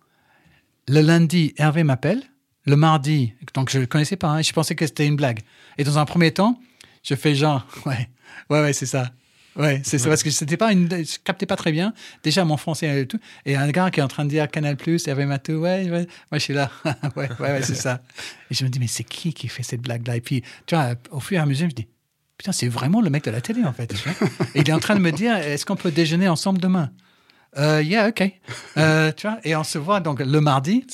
[0.88, 2.22] Le lundi, Hervé m'appelle.
[2.64, 5.40] Le mardi, donc je ne le connaissais pas, hein, je pensais que c'était une blague.
[5.78, 6.60] Et dans un premier temps,
[7.02, 8.08] je fais genre Ouais,
[8.50, 9.10] ouais, ouais, c'est ça.
[9.56, 11.92] Ouais, c'est ça, parce que c'était pas une, je captais pas très bien.
[12.22, 13.18] Déjà, mon français et tout.
[13.44, 16.06] Et un gars qui est en train de dire Canal Plus, Hervé Matou, ouais, ouais.
[16.30, 16.70] Moi, je suis là.
[17.16, 18.00] ouais, ouais, ouais, c'est ça.
[18.50, 20.16] Et je me dis, mais c'est qui qui fait cette blague-là?
[20.16, 21.86] Et puis, tu vois, au fur et à mesure, je dis,
[22.38, 23.92] putain, c'est vraiment le mec de la télé, en fait.
[24.54, 26.90] Et il est en train de me dire, est-ce qu'on peut déjeuner ensemble demain?
[27.58, 28.22] Euh, Yeah, ok.
[28.78, 30.86] Euh, tu vois, et on se voit donc le mardi,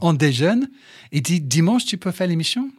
[0.00, 0.68] on déjeune.
[1.12, 2.70] Il dit, dimanche, tu peux faire l'émission?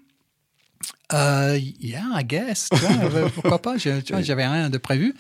[1.14, 2.70] Euh, Yeah, I guess.
[2.70, 5.14] Tu vois, pourquoi pas Je- Tu vois, j'avais rien de prévu.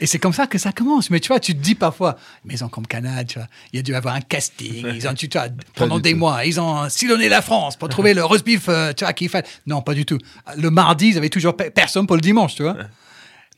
[0.00, 1.10] Et c'est comme ça que ça commence.
[1.10, 3.82] Mais tu vois, tu te dis parfois, maison comme Canal, tu vois, il y a
[3.82, 4.84] dû avoir un casting.
[4.94, 6.18] Ils ont, tu vois, pendant des tout.
[6.18, 9.28] mois, ils ont sillonné la France pour trouver le roast beef, euh, tu vois, qu'il
[9.28, 9.46] fallait.
[9.66, 10.18] Non, pas du tout.
[10.56, 12.76] Le mardi, ils avaient toujours pe- personne pour le dimanche, tu vois.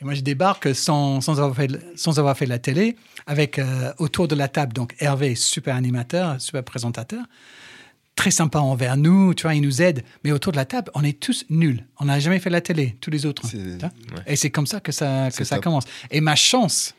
[0.04, 2.96] Et moi, je débarque sans, sans, avoir, fait, sans avoir fait la télé,
[3.26, 7.24] avec euh, autour de la table, donc Hervé, super animateur, super présentateur,
[8.14, 10.04] très sympa envers nous, tu vois, il nous aide.
[10.22, 11.86] Mais autour de la table, on est tous nuls.
[12.00, 13.44] On n'a jamais fait la télé, tous les autres.
[14.26, 15.64] Et c'est comme ça que ça, que C'est ça top.
[15.64, 15.84] commence.
[16.10, 16.94] Et ma chance,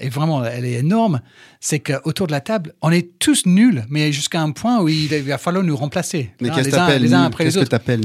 [0.00, 1.20] et vraiment, elle est énorme,
[1.60, 5.08] c'est qu'autour de la table, on est tous nuls, mais jusqu'à un point où il
[5.22, 6.30] va falloir nous remplacer.
[6.40, 7.18] Mais qu'est-ce que les, t'appelles les nul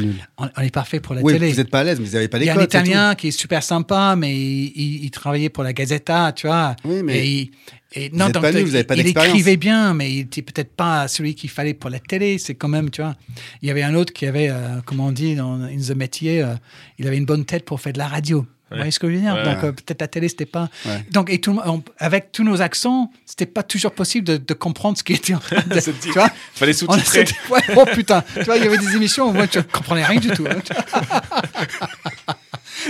[0.05, 1.51] les On, on est parfait pour la Oui, télé.
[1.51, 3.15] vous n'êtes pas à l'aise, mais vous n'avez pas Il y les a un Italien
[3.15, 6.75] qui est super sympa, mais il, il- il travaillait pour la Gazzetta, tu vois.
[6.85, 7.51] Oui, mais Et il-
[7.95, 11.07] et pas donc, nul, vous avez pas il écrivait bien, mais il était peut-être pas
[11.07, 12.39] celui qu'il fallait pour la télé.
[12.39, 13.15] C'est quand même, tu vois.
[13.61, 16.41] Il y avait un autre qui avait, euh, comment on dit, dans In the métier,
[16.41, 16.55] euh,
[16.97, 18.47] il avait une bonne tête pour faire de la radio.
[18.73, 19.43] Vous voyez ce que je veux dire Ouais.
[19.43, 20.69] Donc, euh, peut-être la télé, c'était pas.
[20.85, 21.05] Ouais.
[21.11, 24.97] Donc, et tout, on- avec tous nos accents, c'était pas toujours possible de, de comprendre
[24.97, 25.79] ce qui était en train de.
[26.01, 26.29] Tu vois?
[26.53, 27.25] Fallait sous-titrer.
[27.49, 30.19] ouais, oh putain, tu vois, il y avait des émissions où moi, tu comprenais rien
[30.19, 30.45] du tout.
[30.49, 30.57] hein.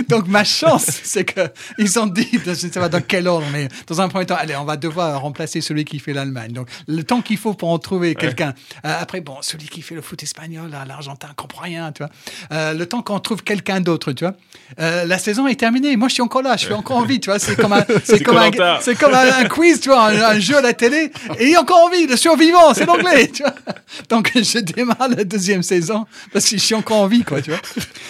[0.08, 1.40] Donc ma chance, c'est que
[1.78, 4.36] ils ont dit, je ne sais pas dans quel ordre, mais dans un premier temps,
[4.38, 6.52] allez, on va devoir remplacer celui qui fait l'Allemagne.
[6.52, 8.54] Donc le temps qu'il faut pour en trouver quelqu'un.
[8.84, 12.10] Euh, après, bon, celui qui fait le foot espagnol, l'Argentin, comprend rien, tu vois.
[12.52, 14.34] Euh, le temps qu'on trouve quelqu'un d'autre, tu vois.
[14.80, 15.96] Euh, la saison est terminée.
[15.96, 17.38] Moi, je suis encore là, je suis encore en vie, tu vois.
[17.38, 20.56] C'est comme un, c'est comme un, comme un, un quiz, tu vois, un, un jeu
[20.56, 21.10] à la télé.
[21.38, 23.54] Et il encore envie, le survivant, c'est l'anglais, tu vois.
[24.08, 27.50] Donc, je démarre la deuxième saison parce que je suis encore en vie, quoi, tu
[27.50, 27.60] vois.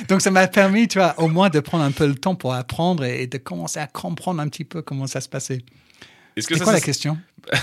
[0.09, 2.55] Donc, ça m'a permis, tu vois, au moins de prendre un peu le temps pour
[2.55, 5.65] apprendre et, et de commencer à comprendre un petit peu comment ça se passait.
[6.37, 7.19] C'est quoi ça- la question?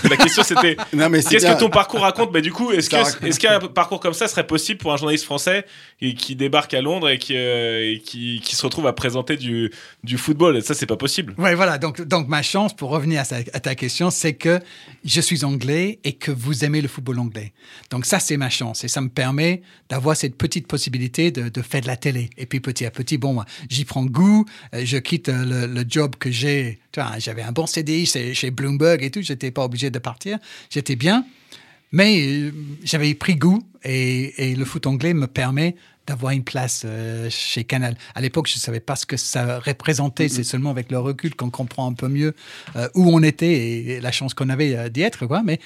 [0.08, 2.30] La question c'était Non, mais c'est qu'est-ce que ton parcours raconte?
[2.32, 3.24] Mais du coup, est-ce Ça que raconte.
[3.24, 5.64] est-ce qu'un parcours comme ça serait possible pour un journaliste français
[6.00, 9.36] et qui débarque à Londres et qui euh, et qui, qui se retrouve à présenter
[9.36, 9.70] du
[10.04, 10.62] du football?
[10.62, 11.34] Ça, c'est pas possible.
[11.38, 11.78] Ouais, voilà.
[11.78, 14.60] Donc, donc ma chance, pour revenir à, sa- à ta question, c'est que
[15.04, 17.52] je suis anglais et que vous aimez le football anglais.
[17.90, 18.84] Donc, ça, c'est ma chance.
[18.84, 22.30] Et ça me permet d'avoir cette petite possibilité de, de faire de la télé.
[22.38, 24.44] Et puis, petit à petit, bon, moi, j'y prends goût.
[24.74, 26.78] Euh, Je quitte euh, le, le job que j'ai.
[27.18, 29.22] J'avais un bon CDI chez, chez Bloomberg et tout.
[29.22, 30.38] J'étais pas obligé de partir.
[30.70, 31.24] J'étais bien.
[31.92, 32.52] Mais euh,
[32.84, 35.76] j'avais pris goût et, et le foot anglais me permet
[36.06, 37.96] d'avoir une place euh, chez Canal.
[38.14, 40.28] À l'époque, je ne savais pas ce que ça représentait.
[40.28, 42.34] C'est seulement avec le recul qu'on comprend un peu mieux
[42.76, 45.26] euh, où on était et, la chance qu'on avait d'y être.
[45.26, 45.42] Quoi.
[45.44, 45.60] Mais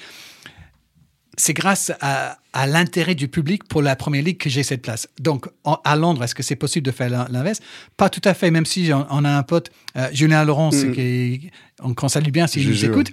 [1.37, 5.07] c'est grâce à, à l'intérêt du public pour la Première Ligue que j'ai cette place.
[5.19, 7.59] Donc, en- à Londres, est-ce que c'est possible de faire l'in- l'inverse?
[7.97, 10.93] Pas tout à fait, même si on, on a un pote, euh, Julien Laurence, Mhm.
[10.93, 11.51] qui
[11.83, 13.11] on, qu'on salue bien s'il nous écoute.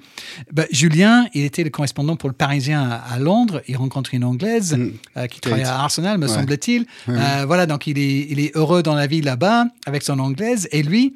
[0.52, 3.60] Ben, Julien, il était le correspondant pour le Parisien à, à Londres.
[3.68, 4.94] Il rencontre une Anglaise Mhm.
[5.18, 5.42] euh, qui Kate.
[5.52, 6.32] travaille à Arsenal, me Ouais.
[6.32, 6.86] semble-t-il.
[7.08, 10.66] Euh, voilà, donc il est, il est heureux dans la vie là-bas avec son anglaise.
[10.72, 11.14] Et lui,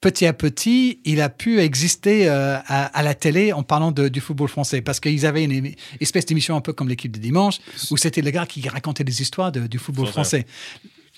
[0.00, 4.08] petit à petit, il a pu exister euh, à, à la télé en parlant de-
[4.08, 7.58] du football français parce qu'ils avaient une espèce d'émission un peu comme l'équipe de dimanche
[7.90, 10.46] où c'était le gars qui racontait des histoires de- du football français.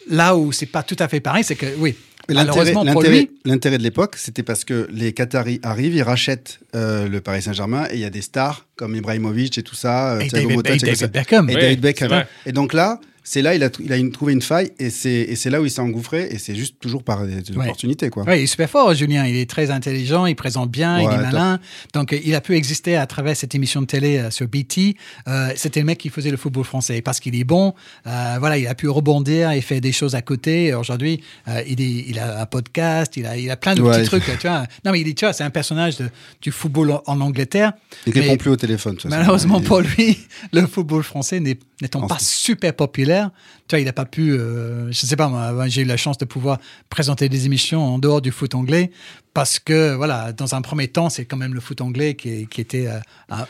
[0.09, 1.95] Là où c'est pas tout à fait pareil, c'est que oui,
[2.29, 6.03] l'intérêt- malheureusement pour l'intérêt- lui, L'intérêt de l'époque, c'était parce que les Qataris arrivent, ils
[6.03, 9.75] rachètent euh, le Paris Saint-Germain et il y a des stars comme Ibrahimovic et tout
[9.75, 11.51] ça, euh, et Thiago David, et Beckham.
[11.51, 12.25] et Oui, David Beckham.
[12.47, 15.51] Et donc là, c'est là il a, il a une- trouvé une faille et c'est
[15.51, 17.65] là où il s'est engouffré et c'est juste toujours par des, des Ouais.
[17.67, 18.25] opportunités quoi.
[18.27, 19.27] Oui, il est super fort, Julien.
[19.27, 21.61] Il est très intelligent, il présente bien, il Ouais, est malin.
[21.95, 24.97] Donc, il a pu exister à travers cette émission de télé euh, sur BT.
[25.29, 27.03] Euh, C'était le mec qui faisait le football français.
[27.03, 27.75] Parce qu'il est bon,
[28.07, 30.73] euh, voilà, il a pu rebondir et faire des choses à côté.
[30.75, 31.21] Aujourd'hui,
[31.67, 33.97] il, a un podcast, il a, il a plein de Ouais.
[33.99, 34.25] petits trucs.
[34.39, 34.65] Tu vois.
[34.85, 36.09] Non, mais il est, tu vois, c'est un personnage de-
[36.41, 37.73] du football en, en Angleterre.
[38.07, 38.97] Il répond plus au téléphone.
[39.07, 40.19] Malheureusement pour lui,
[40.53, 43.18] le football français n'étant pas super populaire,
[43.67, 46.19] tu vois, il n'a pas pu, euh, je sais pas moi, j'ai eu la chance
[46.19, 46.59] de pouvoir
[46.91, 48.91] présenter des émissions en dehors du foot anglais
[49.35, 52.87] parce que, voilà, dans un premier temps, c'est quand même le foot anglais qui, était
[52.87, 52.99] euh,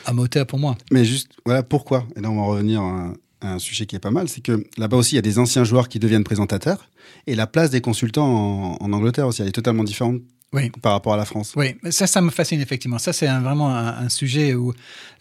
[0.06, 0.76] un, moteur pour moi.
[0.90, 2.06] Mais juste, voilà pourquoi.
[2.16, 4.28] Et là, on va en revenir à un, à un sujet qui est pas mal.
[4.28, 6.88] C'est que là-bas aussi, il y a des anciens joueurs qui deviennent présentateurs.
[7.26, 10.20] Et la place des consultants en, en Angleterre aussi, elle est totalement différente
[10.54, 10.70] Oui.
[10.80, 11.52] par rapport à la France.
[11.56, 12.98] Oui, ça, ça me fascine effectivement.
[12.98, 14.72] Ça, c'est un- vraiment un, un sujet où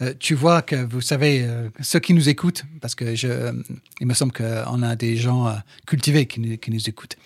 [0.01, 3.51] euh, tu vois que, vous savez, euh, ceux qui nous écoutent, parce que je, euh,
[3.99, 5.53] il me semble qu'on a des gens
[5.85, 7.17] cultivés qui nous, qui nous écoutent.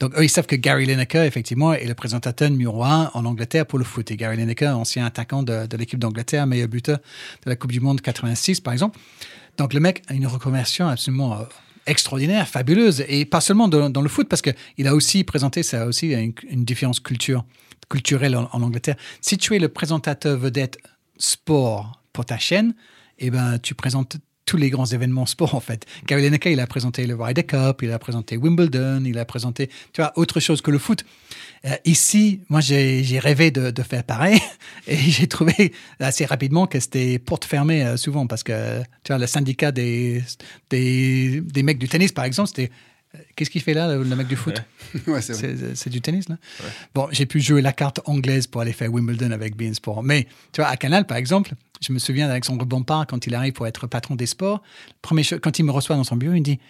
[0.00, 3.66] Donc, eux, ils savent que Gary Lineker, effectivement, est le présentateur numéro un en Angleterre
[3.66, 4.10] pour le foot.
[4.10, 6.98] Et Gary Lineker, ancien attaquant de, de l'équipe d'Angleterre, meilleur buteur
[7.44, 8.98] de la Coupe du Monde 86, par exemple.
[9.58, 11.36] Donc, le mec a une reconversion absolument
[11.86, 15.86] extraordinaire, fabuleuse, et pas seulement dans, le foot, parce qu'il a aussi présenté, ça a
[15.86, 17.44] aussi une, différence culture,
[17.88, 18.96] culturelle en, en Angleterre.
[19.20, 20.78] Si tu es le présentateur vedette
[21.18, 22.74] sport pour ta chaîne,
[23.18, 24.16] eh ben, tu présentes
[24.50, 25.86] tous les grands événements sport, en fait.
[26.08, 29.68] Gary Lineker, il a présenté le Ryder Cup, il a présenté Wimbledon, il a présenté,
[29.92, 31.04] tu vois, autre chose que le foot.
[31.66, 34.40] Euh, ici, moi, j'ai rêvé de, faire pareil
[34.88, 39.18] et j'ai trouvé assez rapidement que c'était porte fermée euh, souvent parce que, tu vois,
[39.18, 40.20] le syndicat des,
[40.68, 42.72] des, mecs du tennis, par exemple, c'était
[43.34, 44.62] Qu'est-ce qu'il fait là, le, mec du foot
[45.08, 46.36] Ouais, c'est du tennis, là
[46.94, 50.02] Bon, j'ai pu jouer la carte anglaise pour aller faire Wimbledon avec Bein Sport.
[50.02, 53.52] Mais, tu vois, à Canal, par exemple, je me souviens d'Alexandre Bompard, quand il arrive
[53.52, 54.62] pour être patron des sports,
[55.02, 56.60] premier quand il me reçoit dans son bureau, il me dit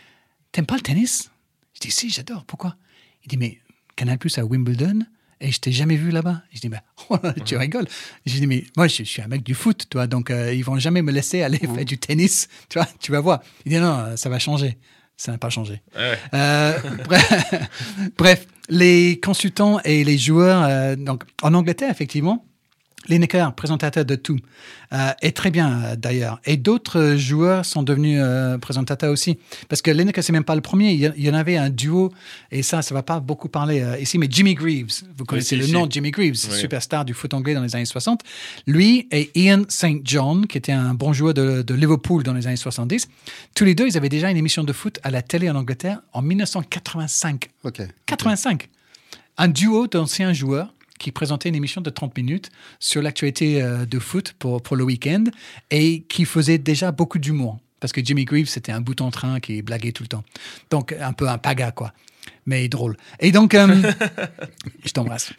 [0.53, 1.31] T'aimes pas le tennis?
[1.75, 2.45] Je dis Si, j'adore.
[2.47, 2.77] Pourquoi?
[3.25, 3.59] Il dit Mais
[3.97, 5.05] Canal Plus à Wimbledon
[5.43, 6.43] et je t'ai jamais vu là-bas.
[6.53, 6.83] Je dis, bah,
[7.45, 7.89] tu rigoles.
[8.27, 10.53] Je dis, mais moi, je, je suis un mec du foot, tu vois, donc euh,
[10.53, 13.41] ils vont jamais me laisser aller faire du tennis, tu vois, tu vas voir.
[13.65, 14.77] Il dit, non, ça va changer.
[15.21, 15.83] Ça n'a pas changé.
[15.95, 16.19] Ouais.
[16.33, 17.45] Euh, bref,
[18.17, 22.47] bref, les consultants et les joueurs, euh, donc en Angleterre, effectivement,
[23.09, 24.39] Lineker, présentateur de tout,
[24.93, 26.41] euh, est très bien euh, d'ailleurs.
[26.45, 29.39] Et d'autres joueurs sont devenus euh, présentateurs aussi.
[29.69, 30.93] Parce que Lineker, c'est même pas le premier.
[30.93, 32.13] Il y, en avait un duo,
[32.51, 35.03] et ça, ça va pas beaucoup parler ici, mais Jimmy Greaves.
[35.17, 35.73] Vous connaissez si, le si.
[35.73, 36.59] nom de Jimmy Greaves, Oui.
[36.59, 38.21] superstar du foot anglais dans les années 60.
[38.67, 40.01] Lui et Ian St.
[40.05, 43.09] John, qui était un bon joueur de, de Liverpool dans les années 70.
[43.55, 46.01] Tous les deux, ils avaient déjà une émission de foot à la télé en Angleterre
[46.13, 47.49] en 1985.
[47.65, 47.83] Ok.
[48.07, 48.69] 85.
[49.39, 53.99] Un duo d'anciens joueurs qui présentait une émission de 30 minutes sur l'actualité euh, de
[53.99, 55.25] foot pour, pour le week-end
[55.73, 57.59] et qui faisait déjà beaucoup d'humour.
[57.81, 60.23] Parce que Jimmy Greaves, c'était un bout en train qui blaguait tout le temps.
[60.71, 61.93] Donc, un peu un paga, quoi.
[62.45, 62.97] Mais drôle.
[63.21, 63.67] Et donc, euh,
[64.85, 65.33] je t'embrasse.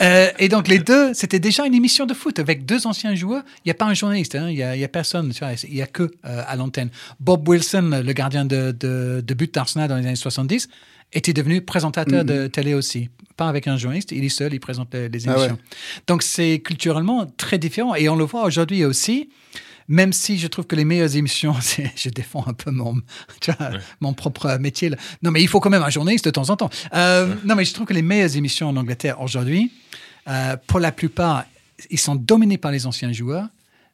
[0.00, 3.44] Euh, et donc, les deux, c'était déjà une émission de foot avec deux anciens joueurs.
[3.58, 5.32] Il n'y a pas un journaliste, hein, il n'y a, personne,
[5.68, 6.90] il n'y a que euh, à l'antenne.
[7.20, 10.68] Bob Wilson, le gardien de, de, de but d'Arsenal dans les années 70,
[11.12, 13.08] était devenu présentateur de télé aussi.
[13.36, 15.38] Pas avec un journaliste, il est seul, il présente les, les Ah ouais.
[15.46, 15.58] émissions.
[16.06, 17.94] Donc c'est culturellement très différent.
[17.94, 19.28] Et on le voit aujourd'hui aussi,
[19.86, 21.54] même si je trouve que les meilleures émissions,
[21.96, 22.96] je défends un peu mon,
[23.40, 24.88] tu vois, mon propre métier.
[24.90, 24.96] là.
[25.22, 26.70] Non, mais il faut quand même un journaliste de temps en temps.
[26.94, 29.70] Euh, Non, mais je trouve que les meilleures émissions en Angleterre aujourd'hui,
[30.28, 31.44] euh, pour la plupart,
[31.90, 33.46] ils sont dominés par les anciens joueurs,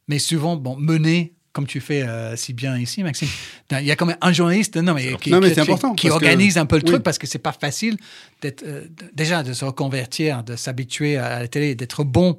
[0.09, 3.29] mais souvent bon, menés comme tu fais euh, si bien ici, Maxime.
[3.71, 5.71] Il y a quand même un journaliste, non mais qui, Non, mais qui- c'est qui-
[5.71, 6.91] important, qui parce que- organise un peu le oui.
[6.91, 7.97] truc parce que c'est pas facile
[8.43, 8.85] d'être euh,
[9.15, 12.39] déjà de se reconvertir, de s'habituer à la télé, d'être bon,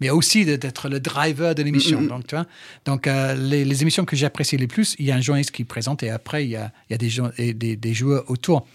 [0.00, 2.00] mais aussi d'être le driver de l'émission.
[2.00, 2.08] Mm.
[2.08, 2.46] Donc tu vois,
[2.86, 5.64] donc euh, les, les émissions que j'apprécie les plus, il y a un journaliste qui
[5.64, 8.24] présente et après il y a, il y a des, jou- et des, des joueurs
[8.30, 8.66] autour.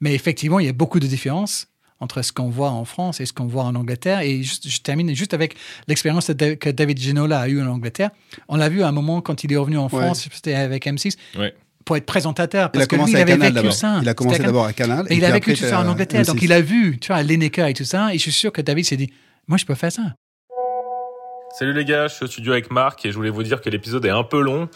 [0.00, 1.68] Mais effectivement, il y a beaucoup de différences
[2.00, 4.20] entre ce qu'on voit en France et ce qu'on voit en Angleterre.
[4.20, 5.56] Et juste- je termine juste avec
[5.88, 6.26] l'expérience
[6.60, 8.10] que David Ginola a eue en Angleterre.
[8.48, 9.88] On l'a vu à un moment quand il est revenu en Ouais.
[9.88, 11.54] France, c'était avec M6, Ouais.
[11.84, 12.68] pour être présentateur.
[12.68, 13.72] Il Parce a que lui, commencé il à avait Canal vécu d'abord.
[13.72, 13.98] ça.
[14.02, 15.06] Il a commencé d'abord à Canal.
[15.10, 16.24] Et il a vécu tout ça en euh, Angleterre.
[16.24, 16.44] Donc M6.
[16.44, 18.14] il a vu, tu vois, Lineker et tout ça.
[18.14, 19.10] Et je suis sûr que David s'est dit,
[19.46, 20.02] moi je peux faire ça.
[21.58, 23.68] Salut les gars, je suis au studio avec Marc et je voulais vous dire que
[23.68, 24.68] l'épisode est un peu long.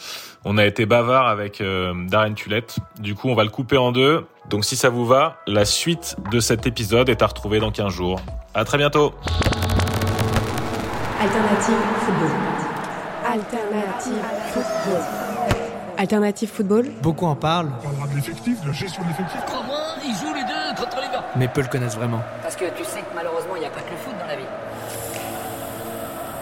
[0.45, 2.75] On a été bavard avec euh, Darren Tulette.
[2.99, 4.27] Du coup, on va le couper en deux.
[4.51, 7.93] Donc si ça vous va, la suite de cet épisode est à retrouver dans 15
[7.93, 8.21] jours.
[8.53, 9.15] À très bientôt.
[11.21, 12.31] Alternative football.
[13.33, 15.03] Alternative football.
[15.99, 16.87] Alternative football.
[17.01, 19.41] Beaucoup en parlent, On parlera de l'effectif, de la gestion de l'effectif.
[19.47, 21.25] Crois-moi, ils jouent les deux contre les gars.
[21.37, 22.23] mais peu le connaissent vraiment.
[22.43, 23.02] Parce que tu sais